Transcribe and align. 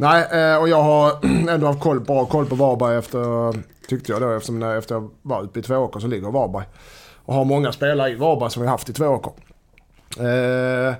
Nej, 0.00 0.26
eh, 0.32 0.56
och 0.56 0.68
jag 0.68 0.82
har 0.82 1.12
ändå 1.50 1.66
haft 1.66 1.80
koll, 1.80 2.00
bra 2.00 2.26
koll 2.26 2.46
på 2.46 2.54
Varberg 2.54 2.96
efter, 2.96 3.54
tyckte 3.88 4.12
jag 4.12 4.20
då, 4.20 4.30
eftersom 4.30 4.58
när, 4.58 4.76
efter 4.76 4.94
jag 4.94 5.10
var 5.22 5.42
uppe 5.42 5.58
i 5.58 5.62
Tvååker 5.62 6.00
så 6.00 6.06
ligger 6.06 6.30
Varberg. 6.30 6.64
Och 7.24 7.34
har 7.34 7.44
många 7.44 7.72
spelare 7.72 8.10
i 8.10 8.14
Varberg 8.14 8.50
som 8.50 8.62
vi 8.62 8.68
haft 8.68 8.88
i 8.88 8.92
Tvååker. 8.92 9.32
Eh, 10.18 10.94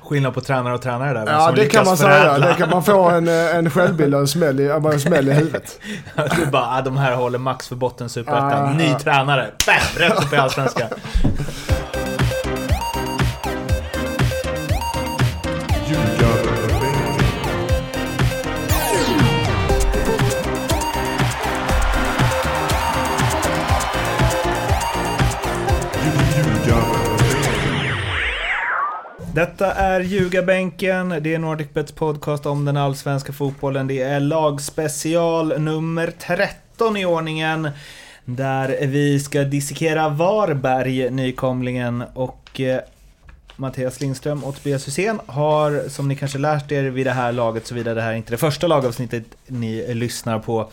Skillnad 0.00 0.34
på 0.34 0.40
tränare 0.40 0.74
och 0.74 0.82
tränare 0.82 1.12
där. 1.12 1.32
ja, 1.32 1.52
det 1.56 1.66
kan 1.66 1.84
man 1.84 1.96
säga. 1.96 2.38
Det 2.38 2.54
kan 2.54 2.70
man 2.70 2.84
få 2.84 3.08
en, 3.08 3.28
eh, 3.28 3.56
en 3.56 3.70
självbild 3.70 4.14
och 4.14 4.20
en 4.20 4.28
smäll 4.28 4.60
i, 4.60 4.68
en 4.68 5.00
smäll 5.00 5.28
i 5.28 5.32
huvudet. 5.32 5.80
Du 6.36 6.46
bara, 6.46 6.78
ah, 6.78 6.82
de 6.82 6.96
här 6.96 7.14
håller 7.14 7.38
max 7.38 7.68
för 7.68 7.76
botten 7.76 8.08
superettan. 8.08 8.76
Ny 8.76 8.92
ah. 8.92 8.98
tränare. 8.98 9.50
Bam! 9.66 10.08
Rätt 10.08 10.24
upp 10.24 10.32
i 10.32 10.36
Allsvenskan. 10.36 10.88
Detta 29.34 29.72
är 29.72 30.00
Ljugarbänken, 30.00 31.08
det 31.20 31.34
är 31.34 31.38
NordicBets 31.38 31.92
podcast 31.92 32.46
om 32.46 32.64
den 32.64 32.76
allsvenska 32.76 33.32
fotbollen. 33.32 33.86
Det 33.86 34.02
är 34.02 34.20
lagspecial 34.20 35.60
nummer 35.60 36.12
13 36.18 36.96
i 36.96 37.04
ordningen. 37.04 37.68
Där 38.24 38.86
vi 38.86 39.20
ska 39.20 39.44
dissekera 39.44 40.08
Varberg, 40.08 41.10
nykomlingen. 41.10 42.04
Och 42.14 42.60
eh, 42.60 42.80
Mattias 43.56 44.00
Lindström 44.00 44.44
och 44.44 44.56
Tobias 44.56 44.88
Hysén 44.88 45.20
har, 45.26 45.88
som 45.88 46.08
ni 46.08 46.16
kanske 46.16 46.38
lärt 46.38 46.72
er 46.72 46.84
vid 46.84 47.06
det 47.06 47.12
här 47.12 47.32
laget, 47.32 47.66
såvida 47.66 47.94
det 47.94 48.02
här 48.02 48.12
inte 48.12 48.28
är 48.28 48.32
det 48.32 48.38
första 48.38 48.66
lagavsnittet 48.66 49.24
ni 49.46 49.94
lyssnar 49.94 50.38
på, 50.38 50.70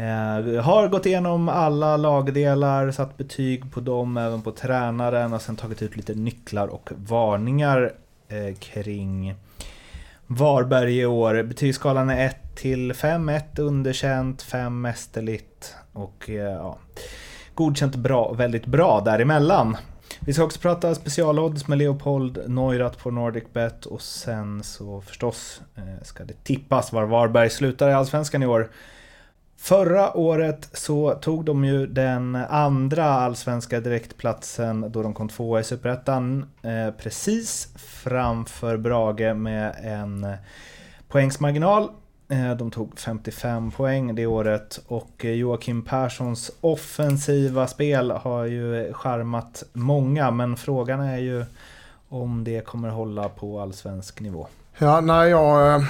Eh, 0.00 0.62
har 0.62 0.88
gått 0.88 1.06
igenom 1.06 1.48
alla 1.48 1.96
lagdelar, 1.96 2.90
satt 2.90 3.16
betyg 3.16 3.72
på 3.72 3.80
dem, 3.80 4.16
även 4.16 4.42
på 4.42 4.52
tränaren 4.52 5.32
och 5.32 5.42
sen 5.42 5.56
tagit 5.56 5.82
ut 5.82 5.96
lite 5.96 6.14
nycklar 6.14 6.68
och 6.68 6.90
varningar 6.96 7.92
eh, 8.28 8.54
kring 8.58 9.34
Varberg 10.26 10.98
i 10.98 11.06
år. 11.06 11.42
Betygsskalan 11.42 12.10
är 12.10 12.26
1 12.26 12.36
till 12.56 12.94
5, 12.94 13.28
1 13.28 13.58
underkänt, 13.58 14.42
5 14.42 14.80
mästerligt 14.80 15.74
och 15.92 16.30
eh, 16.30 16.34
ja, 16.34 16.78
godkänt 17.54 17.96
bra, 17.96 18.32
väldigt 18.32 18.66
bra 18.66 19.00
däremellan. 19.00 19.76
Vi 20.20 20.32
ska 20.32 20.44
också 20.44 20.60
prata 20.60 20.94
specialodds 20.94 21.68
med 21.68 21.78
Leopold 21.78 22.38
Neurath 22.46 23.02
på 23.02 23.10
NordicBet 23.10 23.86
och 23.86 24.02
sen 24.02 24.62
så 24.62 25.00
förstås 25.00 25.62
eh, 25.76 26.02
ska 26.02 26.24
det 26.24 26.44
tippas 26.44 26.92
var 26.92 27.04
Varberg 27.06 27.50
slutar 27.50 27.88
i 27.88 27.92
Allsvenskan 27.92 28.42
i 28.42 28.46
år. 28.46 28.70
Förra 29.62 30.16
året 30.16 30.68
så 30.72 31.14
tog 31.14 31.44
de 31.44 31.64
ju 31.64 31.86
den 31.86 32.36
andra 32.48 33.04
allsvenska 33.04 33.80
direktplatsen 33.80 34.92
då 34.92 35.02
de 35.02 35.14
kom 35.14 35.28
tvåa 35.28 35.60
i 35.60 35.64
Superettan. 35.64 36.50
Eh, 36.62 36.94
precis 36.98 37.68
framför 37.76 38.76
Brage 38.76 39.36
med 39.36 39.74
en 39.82 40.26
poängsmarginal. 41.08 41.88
Eh, 42.28 42.56
de 42.56 42.70
tog 42.70 42.98
55 42.98 43.70
poäng 43.70 44.14
det 44.14 44.26
året 44.26 44.80
och 44.86 45.24
eh, 45.24 45.30
Joakim 45.30 45.84
Perssons 45.84 46.50
offensiva 46.60 47.66
spel 47.66 48.10
har 48.10 48.44
ju 48.44 48.92
charmat 48.92 49.62
många 49.72 50.30
men 50.30 50.56
frågan 50.56 51.00
är 51.00 51.18
ju 51.18 51.44
om 52.08 52.44
det 52.44 52.66
kommer 52.66 52.88
hålla 52.88 53.28
på 53.28 53.60
allsvensk 53.60 54.20
nivå. 54.20 54.46
Ja, 54.78 55.00
nej, 55.00 55.30
jag 55.30 55.74
eh, 55.74 55.82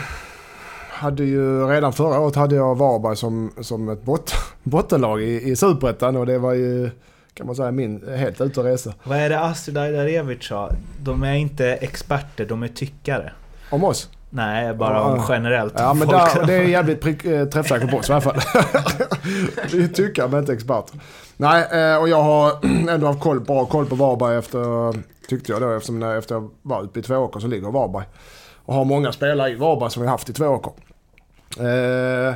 hade 1.00 1.24
ju 1.24 1.66
redan 1.66 1.92
förra 1.92 2.20
året 2.20 2.34
hade 2.34 2.54
jag 2.56 2.74
Varberg 2.74 3.16
som, 3.16 3.52
som 3.60 3.88
ett 3.88 4.02
bot, 4.02 4.34
bottenlag 4.62 5.22
i, 5.22 5.50
i 5.50 5.56
Superettan 5.56 6.16
och 6.16 6.26
det 6.26 6.38
var 6.38 6.52
ju 6.52 6.90
kan 7.34 7.46
man 7.46 7.56
säga 7.56 7.70
min 7.70 8.08
helt 8.16 8.40
ute 8.40 8.60
och 8.60 8.66
resa. 8.66 8.94
Vad 9.02 9.18
är 9.18 9.28
det 9.28 9.40
Astrid 9.40 9.78
Ajdarevic 9.78 10.44
sa? 10.44 10.70
De 10.98 11.22
är 11.22 11.34
inte 11.34 11.66
experter, 11.66 12.46
de 12.46 12.62
är 12.62 12.68
tyckare. 12.68 13.32
Om 13.70 13.84
oss? 13.84 14.10
Nej, 14.30 14.74
bara 14.74 14.94
Ja, 14.94 15.02
om 15.02 15.22
generellt. 15.28 15.74
Ja 15.76 15.94
men 15.94 16.08
där, 16.08 16.46
det 16.46 16.54
är 16.54 16.62
jävligt 16.68 17.00
prick, 17.00 17.24
eh, 17.24 17.44
träffsäkert 17.44 17.90
på 17.90 17.96
oss 17.96 18.08
i 18.08 18.12
alla 18.12 18.20
fall. 18.20 18.36
Vi 19.72 19.84
är 19.84 19.88
tyckare 19.88 20.28
men 20.28 20.40
inte 20.40 20.52
experter. 20.52 21.00
Nej, 21.36 21.62
eh, 21.72 21.96
och 21.96 22.08
jag 22.08 22.22
har 22.22 22.52
ändå 22.90 23.06
haft 23.06 23.20
koll, 23.20 23.40
bra 23.40 23.64
koll 23.64 23.86
på 23.86 23.94
Varberg 23.94 24.36
efter, 24.36 24.92
tyckte 25.28 25.52
jag 25.52 25.60
då, 25.60 25.70
eftersom 25.70 25.98
när, 25.98 26.16
efter 26.16 26.34
jag 26.34 26.50
var 26.62 26.82
uppe 26.82 27.00
i 27.00 27.02
Tvååker 27.02 27.40
så 27.40 27.46
ligger 27.46 27.70
Varberg. 27.70 28.04
Och 28.64 28.74
har 28.74 28.84
många 28.84 29.12
spelare 29.12 29.50
i 29.50 29.54
Varberg 29.54 29.90
som 29.90 30.02
vi 30.02 30.08
haft 30.08 30.28
i 30.28 30.32
Tvååker. 30.32 30.72
Eh, 31.58 32.34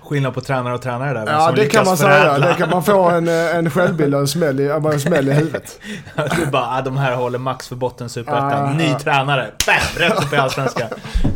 Skillnad 0.00 0.34
på 0.34 0.40
tränare 0.40 0.74
och 0.74 0.82
tränare 0.82 1.12
där. 1.12 1.32
ja 1.32 1.52
det 1.56 1.66
kan 1.66 1.84
man 1.84 1.96
säga. 1.96 2.38
Det 2.38 2.54
kan 2.54 2.70
man 2.70 2.84
få 2.84 3.08
en, 3.08 3.28
eh, 3.28 3.56
en 3.56 3.70
självbild 3.70 4.14
och 4.14 4.20
en 4.20 4.28
smäll 4.28 4.60
i, 4.60 4.68
en 4.68 5.00
smäll 5.00 5.28
i 5.28 5.32
huvudet. 5.32 5.80
Du 6.36 6.46
bara, 6.46 6.78
ah, 6.78 6.82
de 6.82 6.96
här 6.96 7.16
håller 7.16 7.38
max 7.38 7.68
för 7.68 7.76
botten 7.76 8.08
superettan. 8.08 8.64
Ah, 8.64 8.72
Ny 8.72 8.92
ah. 8.94 8.98
tränare. 8.98 9.50
Bam! 9.66 10.02
Rätt 10.02 10.24
upp 10.24 10.32
i 10.32 10.36
Allsvenskan. 10.36 10.88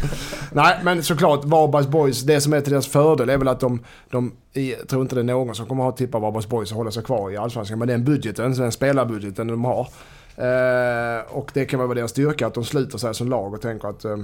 Nej, 0.52 0.78
men 0.82 1.02
såklart 1.02 1.44
Varbergs 1.44 1.86
Boys, 1.86 2.22
det 2.22 2.40
som 2.40 2.52
är 2.52 2.60
till 2.60 2.72
deras 2.72 2.86
fördel 2.86 3.28
är 3.28 3.38
väl 3.38 3.48
att 3.48 3.60
de, 3.60 3.84
de 4.10 4.32
jag 4.52 4.88
tror 4.88 5.02
inte 5.02 5.14
det 5.14 5.20
är 5.20 5.24
någon 5.24 5.54
som 5.54 5.66
kommer 5.66 5.82
att 5.82 5.90
ha 5.90 5.96
tippat 5.96 6.22
Varbergs 6.22 6.48
Boys 6.48 6.70
och 6.70 6.76
hålla 6.76 6.90
sig 6.90 7.02
kvar 7.02 7.30
i 7.30 7.36
Allsvenskan. 7.36 7.78
Men 7.78 7.88
den 7.88 8.04
budgeten, 8.04 8.54
den 8.54 8.72
spelarbudgeten 8.72 9.46
de 9.46 9.64
har. 9.64 9.88
Eh, 10.36 11.22
och 11.28 11.50
det 11.54 11.64
kan 11.64 11.78
väl 11.78 11.88
vara 11.88 11.98
deras 11.98 12.10
styrka 12.10 12.46
att 12.46 12.54
de 12.54 12.64
sluter 12.64 12.98
sig 12.98 13.14
som 13.14 13.28
lag 13.28 13.54
och 13.54 13.60
tänker 13.60 13.88
att 13.88 14.04
eh, 14.04 14.16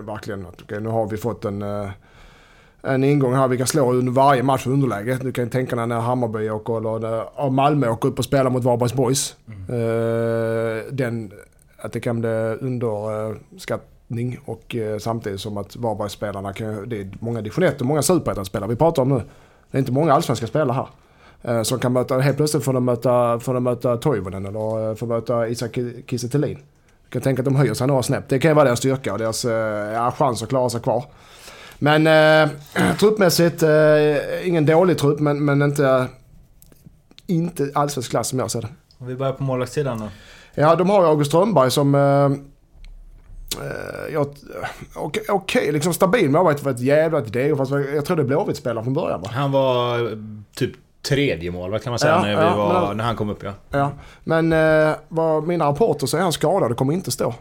verkligen 0.00 0.46
att 0.46 0.62
okej, 0.62 0.80
nu 0.80 0.88
har 0.88 1.06
vi 1.06 1.16
fått 1.16 1.44
en, 1.44 1.62
eh, 1.62 1.90
en 2.82 3.04
ingång 3.04 3.34
här 3.34 3.48
vi 3.48 3.58
kan 3.58 3.66
slå 3.66 3.92
under 3.92 4.12
varje 4.12 4.42
match 4.42 4.66
i 4.66 4.70
underläge. 4.70 5.18
Du 5.22 5.32
kan 5.32 5.50
tänka 5.50 5.76
dig 5.76 5.86
när 5.86 6.00
Hammarby 6.00 6.50
åker 6.50 6.76
eller 6.76 6.98
när 6.98 7.50
Malmö 7.50 7.88
åker 7.88 8.08
upp 8.08 8.18
och 8.18 8.24
spelar 8.24 8.50
mot 8.50 8.64
Varbergs 8.64 8.94
Boys. 8.94 9.36
Eh, 9.68 10.92
den, 10.92 11.32
att 11.78 11.92
det 11.92 12.00
kan 12.00 12.20
bli 12.20 12.28
underskattning 12.60 14.38
och 14.44 14.76
eh, 14.76 14.98
samtidigt 14.98 15.40
som 15.40 15.56
att 15.56 15.76
Varbergsspelarna 15.76 16.52
kan, 16.52 16.88
det 16.88 17.00
är 17.00 17.10
många 17.20 17.40
division 17.40 17.64
1 17.64 17.80
och 17.80 17.86
många 17.86 18.02
superettan-spelare 18.02 18.70
vi 18.70 18.76
pratar 18.76 19.02
om 19.02 19.08
nu. 19.08 19.22
Det 19.70 19.76
är 19.76 19.78
inte 19.78 19.92
många 19.92 20.12
allsvenska 20.12 20.46
spelare 20.46 20.72
här. 20.72 20.88
Eh, 21.42 21.62
som 21.62 21.78
kan 21.78 21.92
möta, 21.92 22.18
helt 22.18 22.36
plötsligt 22.36 22.64
får 22.64 22.72
de 22.72 22.84
möta, 22.84 23.40
får 23.40 23.54
de 23.54 23.64
möta 23.64 23.96
Toivonen 23.96 24.46
eller 24.46 24.90
eh, 24.90 24.94
får 24.94 25.06
möta 25.06 25.48
Isak 25.48 25.78
Kiese 26.06 26.28
Du 27.08 27.10
kan 27.10 27.22
tänka 27.22 27.40
att 27.42 27.44
de 27.44 27.56
höjer 27.56 27.74
sig 27.74 27.86
några 27.86 28.02
snäpp. 28.02 28.24
Det 28.28 28.38
kan 28.38 28.50
ju 28.50 28.54
vara 28.54 28.64
deras 28.64 28.78
styrka 28.78 29.12
och 29.12 29.18
deras 29.18 29.44
eh, 29.44 29.52
ja, 29.92 30.12
chans 30.18 30.42
att 30.42 30.48
klara 30.48 30.70
sig 30.70 30.80
kvar. 30.80 31.04
Men 31.78 32.06
eh, 32.06 32.50
truppmässigt, 33.00 33.62
eh, 33.62 34.48
ingen 34.48 34.66
dålig 34.66 34.98
trupp 34.98 35.20
men, 35.20 35.44
men 35.44 35.62
inte, 35.62 36.06
inte 37.26 37.70
allsvensk 37.74 38.10
klass 38.10 38.28
som 38.28 38.38
jag 38.38 38.50
ser 38.50 38.60
det. 38.62 38.68
Om 38.98 39.06
vi 39.06 39.14
börjar 39.16 39.32
på 39.32 39.42
målvaktssidan 39.42 39.98
då. 40.00 40.08
Ja, 40.54 40.74
de 40.74 40.90
har 40.90 41.02
ju 41.02 41.08
August 41.08 41.30
Strömberg 41.30 41.70
som... 41.70 41.94
Eh, 41.94 42.24
eh, 43.66 44.12
jag- 44.12 44.34
Okej, 44.94 45.22
okej, 45.28 45.72
liksom 45.72 45.94
stabil 45.94 46.30
målvakt 46.30 46.60
för 46.60 46.70
ett 46.70 46.80
jävla 46.80 47.18
idé. 47.18 47.56
Fast 47.56 47.72
jag 47.94 48.04
tror 48.04 48.16
det 48.16 48.22
är 48.22 48.26
Blåvitt-spelare 48.26 48.84
från 48.84 48.94
början 48.94 49.20
va? 49.20 49.30
Han 49.32 49.52
var 49.52 49.98
eh, 50.12 50.18
typ 50.56 50.72
tredje 51.08 51.50
målvakt 51.50 51.84
kan 51.84 51.90
man 51.90 51.98
säga 51.98 52.12
Ja, 52.14 52.20
när, 52.22 52.36
vi 52.36 52.42
ja, 52.42 52.56
var, 52.56 52.88
men- 52.88 52.96
när 52.96 53.04
han 53.04 53.16
kom 53.16 53.30
upp 53.30 53.42
ja. 53.44 53.52
Ja. 53.70 53.90
Men 54.24 54.52
eh, 54.52 54.94
vad 55.08 55.46
mina 55.46 55.66
rapporter 55.66 56.06
säger 56.06 56.22
han 56.24 56.32
skadad 56.32 56.70
och 56.70 56.76
kommer 56.78 56.92
inte 56.92 57.10
stå. 57.10 57.34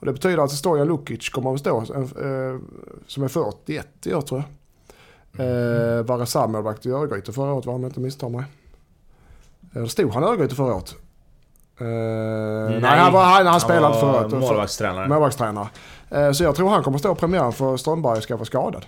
Och 0.00 0.06
det 0.06 0.12
betyder 0.12 0.44
att 0.44 0.50
Stojan 0.50 0.86
Lukic 0.86 1.28
kommer 1.28 1.54
att 1.54 1.60
stå. 1.60 1.78
Eh, 1.78 2.58
som 3.06 3.22
är 3.22 3.28
41 3.28 3.86
i 4.06 4.14
år 4.14 4.20
tror 4.20 4.42
jag. 4.42 4.48
Eh, 5.46 6.02
var 6.04 6.18
reservmålvakt 6.18 6.86
i 6.86 6.90
Örgryte 6.90 7.32
förra 7.32 7.52
året 7.52 7.66
om 7.66 7.82
jag 7.82 7.90
inte 7.90 8.00
misstar 8.00 8.28
mig. 8.28 8.44
Eller 9.74 9.86
stod 9.86 10.10
han 10.12 10.22
i 10.22 10.26
Örgryte 10.26 10.54
förra 10.54 10.74
året? 10.74 10.94
Eh, 11.80 11.86
nej, 11.86 12.80
han, 12.98 13.12
var, 13.12 13.24
han, 13.24 13.46
han 13.46 13.60
spelade 13.60 13.86
inte 13.86 14.00
förra 14.00 14.20
året. 14.20 14.30
målvaktstränare. 14.32 15.08
målvaktstränare. 15.08 15.68
Eh, 16.10 16.32
Så 16.32 16.44
jag 16.44 16.54
tror 16.54 16.68
han 16.68 16.82
kommer 16.82 16.98
stå 16.98 17.14
premiären 17.14 17.52
för 17.52 17.76
Strömberg 17.76 18.22
ska 18.22 18.36
vara 18.36 18.44
skadad. 18.44 18.86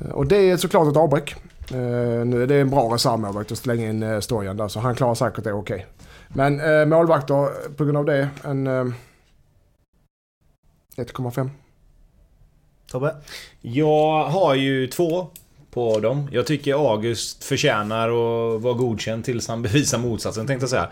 Eh, 0.00 0.10
Och 0.10 0.26
det 0.26 0.36
är 0.50 0.56
såklart 0.56 0.88
ett 0.88 0.96
avbräck. 0.96 1.34
Eh, 1.72 2.24
Nu 2.24 2.42
är 2.42 2.46
det 2.46 2.60
en 2.60 2.70
bra 2.70 2.94
reservmålvakt 2.94 3.52
att 3.52 3.58
slänga 3.58 3.88
in 3.90 4.02
eh, 4.02 4.20
Stojan 4.20 4.56
där 4.56 4.68
så 4.68 4.80
han 4.80 4.94
klarar 4.94 5.14
säkert 5.14 5.44
det 5.44 5.52
okej. 5.52 5.86
Men 6.28 6.60
eh, 6.60 6.86
målvakter 6.86 7.48
på 7.76 7.84
grund 7.84 7.96
av 7.98 8.04
det 8.04 8.28
en 8.44 8.66
eh, 8.66 8.84
1,5. 10.96 11.50
Tobbe? 12.90 13.14
Jag 13.60 14.24
har 14.24 14.54
ju 14.54 14.86
två 14.86 15.26
på 15.70 16.00
dem. 16.00 16.28
Jag 16.32 16.46
tycker 16.46 16.74
August 16.92 17.44
förtjänar 17.44 18.08
att 18.08 18.62
vara 18.62 18.74
godkänd 18.74 19.24
tills 19.24 19.48
han 19.48 19.62
bevisar 19.62 19.98
motsatsen 19.98 20.46
tänkte 20.46 20.62
jag 20.62 20.70
säga. 20.70 20.90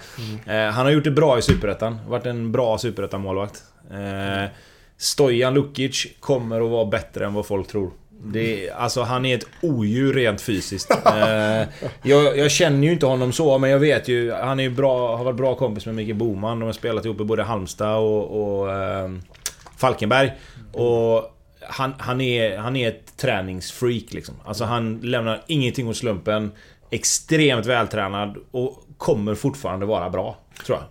Eh, 0.67 0.73
han 0.73 0.85
har 0.87 0.93
gjort 0.93 1.05
det 1.05 1.11
bra 1.11 1.39
i 1.39 1.43
Superettan. 1.43 1.99
Varit 2.09 2.27
en 2.27 2.53
bra 2.53 2.79
Superettan-målvakt. 2.79 3.63
Eh, 3.91 4.51
Stojan 4.97 5.55
Lukic 5.55 6.07
kommer 6.21 6.61
att 6.61 6.71
vara 6.71 6.85
bättre 6.87 7.27
än 7.27 7.35
vad 7.35 7.47
folk 7.47 7.69
tror. 7.69 7.91
Det, 8.25 8.71
alltså 8.71 9.03
han 9.03 9.27
är 9.27 9.37
ett 9.37 9.47
odjur 9.63 10.13
rent 10.13 10.41
fysiskt. 10.41 10.91
Eh, 10.91 11.69
jag, 12.03 12.39
jag 12.39 12.51
känner 12.51 12.87
ju 12.87 12.93
inte 12.93 13.07
honom 13.07 13.33
så, 13.33 13.59
men 13.59 13.71
jag 13.71 13.79
vet 13.79 14.09
ju... 14.09 14.33
Han 14.33 14.61
är 14.61 14.65
ju 14.65 14.71
bra, 14.71 15.17
har 15.17 15.25
varit 15.25 15.37
bra 15.37 15.55
kompis 15.55 15.87
med 15.87 15.95
Micke 15.95 16.17
Boman. 16.17 16.61
De 16.61 16.67
har 16.67 16.73
spelat 16.73 17.05
ihop 17.05 17.21
i 17.21 17.25
både 17.25 17.43
Halmstad 17.43 17.97
och, 17.97 18.61
och 18.61 18.73
eh, 18.73 19.11
Falkenberg. 19.77 20.33
Och 20.73 21.37
han, 21.69 21.95
han, 21.99 22.21
är, 22.21 22.57
han 22.59 22.77
är 22.77 22.89
ett 22.89 23.17
träningsfreak 23.17 24.13
liksom. 24.13 24.35
Alltså 24.45 24.65
han 24.65 25.01
lämnar 25.03 25.43
ingenting 25.47 25.89
åt 25.89 25.97
slumpen. 25.97 26.53
Extremt 26.91 27.67
vältränad 27.67 28.37
och 28.51 28.85
kommer 28.97 29.35
fortfarande 29.35 29.87
vara 29.87 30.11
bra, 30.11 30.37
tror 30.67 30.79
jag. 30.79 30.87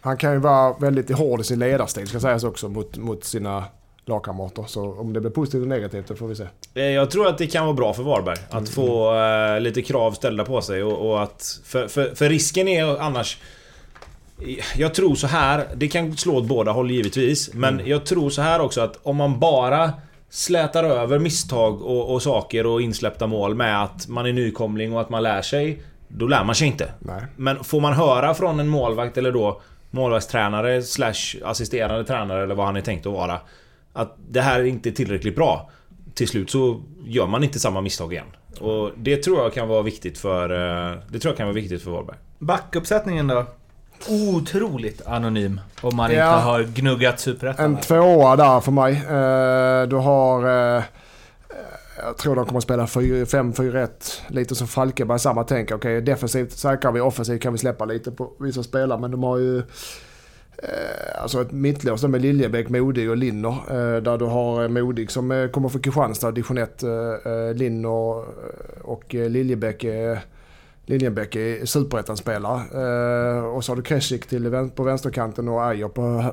Han 0.00 0.16
kan 0.16 0.32
ju 0.32 0.38
vara 0.38 0.78
väldigt 0.78 1.10
hård 1.10 1.40
i 1.40 1.44
sin 1.44 1.58
ledarstil 1.58 2.08
ska 2.08 2.20
sägas 2.20 2.44
också 2.44 2.68
mot, 2.68 2.96
mot 2.96 3.24
sina 3.24 3.64
lagkamrater. 4.06 4.64
Så 4.66 4.92
om 5.00 5.12
det 5.12 5.20
blir 5.20 5.30
positivt 5.30 5.60
eller 5.62 5.76
negativt, 5.76 6.08
det 6.08 6.16
får 6.16 6.26
vi 6.28 6.34
se. 6.36 6.46
Eh, 6.74 6.82
Jag 6.82 7.10
tror 7.10 7.26
att 7.28 7.38
det 7.38 7.46
kan 7.46 7.64
vara 7.64 7.74
bra 7.74 7.94
för 7.94 8.02
Varberg. 8.02 8.38
Att 8.50 8.68
få 8.68 9.14
eh, 9.16 9.60
lite 9.60 9.82
krav 9.82 10.12
ställda 10.12 10.44
på 10.44 10.60
sig 10.62 10.82
och, 10.82 11.10
och 11.10 11.22
att... 11.22 11.60
För, 11.64 11.88
för, 11.88 12.14
för 12.14 12.28
risken 12.28 12.68
är 12.68 13.00
annars... 13.00 13.38
Jag 14.76 14.94
tror 14.94 15.14
så 15.14 15.26
här, 15.26 15.66
det 15.74 15.88
kan 15.88 16.16
slå 16.16 16.36
åt 16.36 16.44
båda 16.44 16.72
håll 16.72 16.90
givetvis. 16.90 17.54
Men 17.54 17.80
jag 17.84 18.06
tror 18.06 18.30
så 18.30 18.42
här 18.42 18.60
också 18.60 18.80
att 18.80 18.98
om 19.02 19.16
man 19.16 19.38
bara 19.38 19.92
slätar 20.30 20.84
över 20.84 21.18
misstag 21.18 21.82
och, 21.82 22.14
och 22.14 22.22
saker 22.22 22.66
och 22.66 22.82
insläppta 22.82 23.26
mål 23.26 23.54
med 23.54 23.82
att 23.82 24.08
man 24.08 24.26
är 24.26 24.32
nykomling 24.32 24.92
och 24.94 25.00
att 25.00 25.10
man 25.10 25.22
lär 25.22 25.42
sig. 25.42 25.82
Då 26.08 26.26
lär 26.26 26.44
man 26.44 26.54
sig 26.54 26.66
inte. 26.66 26.92
Nej. 26.98 27.22
Men 27.36 27.64
får 27.64 27.80
man 27.80 27.92
höra 27.92 28.34
från 28.34 28.60
en 28.60 28.68
målvakt 28.68 29.18
eller 29.18 29.32
då 29.32 29.60
målvaktstränare 29.90 30.82
slash 30.82 31.14
assisterande 31.44 32.04
tränare 32.04 32.42
eller 32.42 32.54
vad 32.54 32.66
han 32.66 32.76
är 32.76 32.80
tänkt 32.80 33.06
att 33.06 33.12
vara. 33.12 33.40
Att 33.92 34.16
det 34.28 34.40
här 34.40 34.60
är 34.60 34.64
inte 34.64 34.92
tillräckligt 34.92 35.36
bra. 35.36 35.70
Till 36.14 36.28
slut 36.28 36.50
så 36.50 36.80
gör 37.04 37.26
man 37.26 37.44
inte 37.44 37.58
samma 37.60 37.80
misstag 37.80 38.12
igen. 38.12 38.26
Och 38.60 38.90
det 38.96 39.16
tror 39.16 39.38
jag 39.42 39.54
kan 39.54 39.68
vara 39.68 39.82
viktigt 39.82 40.18
för... 40.18 40.50
eh, 40.92 40.98
Det 41.08 41.18
tror 41.18 41.30
jag 41.32 41.36
kan 41.36 41.46
vara 41.46 41.54
viktigt 41.54 41.82
för 41.82 41.90
Varberg. 41.90 42.16
Backuppsättningen 42.38 43.26
då? 43.26 43.46
Otroligt 44.08 45.06
anonym. 45.06 45.60
Om 45.80 45.96
man 45.96 46.12
Ja. 46.12 46.34
inte 46.34 46.44
har 46.44 46.62
gnuggat 46.62 47.20
Superettan. 47.20 47.64
En 47.64 47.80
tvåa 47.80 48.36
där 48.36 48.60
för 48.60 48.72
mig. 48.72 48.92
Eh, 48.92 49.88
du 49.88 49.96
har... 49.96 50.46
Eh, 50.76 50.82
jag 52.04 52.16
tror 52.18 52.36
de 52.36 52.46
kommer 52.46 52.58
att 52.58 52.64
spela 52.64 52.86
5-4-1. 52.86 53.88
Lite 54.28 54.54
som 54.54 54.68
Falkenberg, 54.68 55.18
samma 55.18 55.44
tänk. 55.44 55.70
Okej, 55.70 56.00
defensivt 56.00 56.52
säkrar 56.52 56.92
vi, 56.92 57.00
offensivt 57.00 57.42
kan 57.42 57.52
vi 57.52 57.58
släppa 57.58 57.84
lite 57.84 58.10
på 58.10 58.32
vissa 58.40 58.62
spelare. 58.62 59.00
Men 59.00 59.10
de 59.10 59.22
har 59.22 59.38
ju... 59.38 59.62
Eh, 60.58 61.22
alltså 61.22 61.42
ett 61.42 61.52
mittlås 61.52 62.02
med 62.02 62.22
Liljebäck, 62.22 62.68
Modig 62.68 63.10
och 63.10 63.16
Linner. 63.16 63.48
Eh, 63.48 64.02
där 64.02 64.18
du 64.18 64.24
har 64.24 64.62
eh, 64.62 64.68
Modig 64.68 65.10
som 65.10 65.48
kommer 65.52 65.68
från 65.68 65.82
Kristianstad, 65.82 66.30
division 66.30 66.58
1. 66.58 66.82
Linner 67.54 68.24
och 68.82 69.14
Liljebäck 69.14 69.84
är... 69.84 70.20
Liljenbäck 70.86 71.36
är 71.36 71.66
superettan-spelare. 71.66 73.40
Och 73.42 73.64
så 73.64 73.72
har 73.72 73.76
du 73.76 73.82
Kresic 73.82 74.26
till 74.26 74.70
på 74.74 74.82
vänsterkanten 74.82 75.48
och 75.48 75.66
Ajer 75.66 75.88
på 75.88 76.32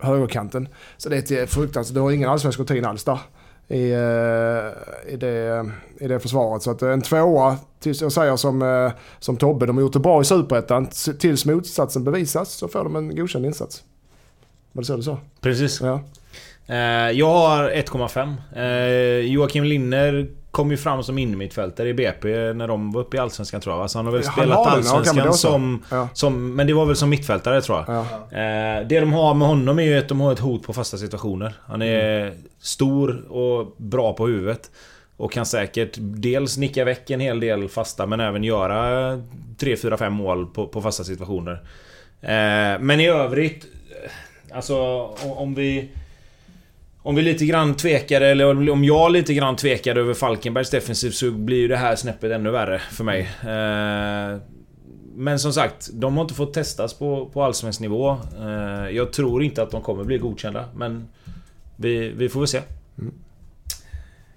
högerkanten. 0.00 0.68
Så 0.96 1.08
det 1.08 1.30
är 1.30 1.46
fruktansvärt, 1.46 1.94
du 1.94 2.00
har 2.00 2.10
ingen 2.10 2.28
allsvensk 2.28 2.58
rutin 2.58 2.84
alls 2.84 3.04
där. 3.04 3.18
I, 3.68 3.90
eh, 3.92 5.12
i, 5.12 5.16
det, 5.16 5.66
I 6.00 6.08
det 6.08 6.20
försvaret. 6.20 6.62
Så 6.62 6.70
att 6.70 6.82
en 6.82 7.02
tvåa, 7.02 7.56
tills 7.80 8.02
jag 8.02 8.12
säger 8.12 8.36
som, 8.36 8.62
eh, 8.62 8.92
som 9.18 9.36
Tobbe, 9.36 9.66
de 9.66 9.76
har 9.76 9.82
gjort 9.82 9.92
det 9.92 9.98
bra 9.98 10.20
i 10.20 10.24
superettan. 10.24 10.86
Tills 11.18 11.44
motsatsen 11.44 12.04
bevisas 12.04 12.50
så 12.52 12.68
får 12.68 12.84
de 12.84 12.96
en 12.96 13.16
godkänd 13.16 13.46
insats. 13.46 13.82
Var 14.72 14.82
det 14.82 14.86
så 14.86 14.96
du 14.96 15.02
sa? 15.02 15.18
Precis. 15.40 15.80
Ja. 15.80 16.00
Eh, 16.66 17.10
Jag 17.10 17.26
har 17.32 17.70
1,5. 17.70 18.34
Eh, 18.56 19.32
Joakim 19.32 19.64
Linner 19.64 20.28
kom 20.56 20.70
ju 20.70 20.76
fram 20.76 21.02
som 21.02 21.18
innermittfältare 21.18 21.88
i 21.88 21.94
BP 21.94 22.52
när 22.52 22.68
de 22.68 22.92
var 22.92 23.00
uppe 23.00 23.16
i 23.16 23.20
Allsvenskan 23.20 23.60
tror 23.60 23.74
jag. 23.74 23.78
va? 23.78 23.88
Så 23.88 23.98
han 23.98 24.06
har 24.06 24.12
väl 24.12 24.22
Han 24.24 24.32
spelat 24.32 24.56
har 24.58 24.64
ja, 24.66 24.70
Allsvenskan 24.76 25.32
så? 25.32 25.38
som, 25.38 25.82
Ja. 25.90 26.08
som... 26.14 26.54
Men 26.56 26.66
det 26.66 26.72
var 26.72 26.86
väl 26.86 26.96
som 26.96 27.10
mittfältare 27.10 27.62
tror 27.62 27.78
jag. 27.86 27.96
Ja. 27.96 28.38
Eh, 28.38 28.86
det 28.86 29.00
de 29.00 29.12
har 29.12 29.34
med 29.34 29.48
honom 29.48 29.78
är 29.78 29.82
ju 29.82 29.98
att 29.98 30.08
de 30.08 30.20
har 30.20 30.32
ett 30.32 30.38
hot 30.38 30.62
på 30.62 30.72
fasta 30.72 30.96
situationer. 30.96 31.54
Han 31.66 31.82
är 31.82 32.20
Mm. 32.26 32.34
stor 32.60 33.32
och 33.32 33.74
bra 33.76 34.12
på 34.12 34.26
huvudet. 34.26 34.70
Och 35.16 35.32
kan 35.32 35.46
säkert 35.46 35.96
dels 36.00 36.56
nicka 36.58 36.84
väck 36.84 37.10
en 37.10 37.20
hel 37.20 37.40
del 37.40 37.68
fasta 37.68 38.06
men 38.06 38.20
även 38.20 38.44
göra 38.44 39.22
3, 39.58 39.76
4, 39.76 39.96
5 39.96 40.12
mål 40.12 40.46
på, 40.46 40.66
på 40.66 40.82
fasta 40.82 41.04
situationer. 41.04 41.52
Eh, 42.20 42.78
men 42.80 43.00
i 43.00 43.08
övrigt... 43.08 43.64
eh, 44.04 44.56
Alltså 44.56 44.76
om 45.36 45.54
vi... 45.54 45.88
Om 47.06 47.14
vi 47.14 47.22
lite 47.22 47.46
grann 47.46 47.74
tvekade, 47.76 48.26
eller 48.26 48.70
om 48.70 48.84
jag 48.84 49.12
lite 49.12 49.34
grann 49.34 49.56
tvekade 49.56 50.00
över 50.00 50.14
Falkenbergs 50.14 50.70
defensiv 50.70 51.10
så 51.10 51.30
blir 51.30 51.56
ju 51.56 51.68
det 51.68 51.76
här 51.76 51.96
snäppet 51.96 52.32
ännu 52.32 52.50
värre 52.50 52.78
för 52.78 53.04
mig. 53.04 53.20
Eh, 53.40 54.40
men 55.16 55.38
som 55.38 55.52
sagt, 55.52 55.88
de 55.92 56.16
har 56.16 56.22
inte 56.22 56.34
fått 56.34 56.54
testas 56.54 56.94
på, 56.94 57.26
på 57.32 57.42
allsvensk 57.42 57.80
nivå. 57.80 58.16
Eh, 58.40 58.90
jag 58.96 59.12
tror 59.12 59.42
inte 59.42 59.62
att 59.62 59.70
de 59.70 59.82
kommer 59.82 60.04
bli 60.04 60.18
godkända, 60.18 60.64
men 60.76 61.08
vi, 61.76 62.08
vi 62.08 62.28
får 62.28 62.40
väl 62.40 62.48
se. 62.48 62.60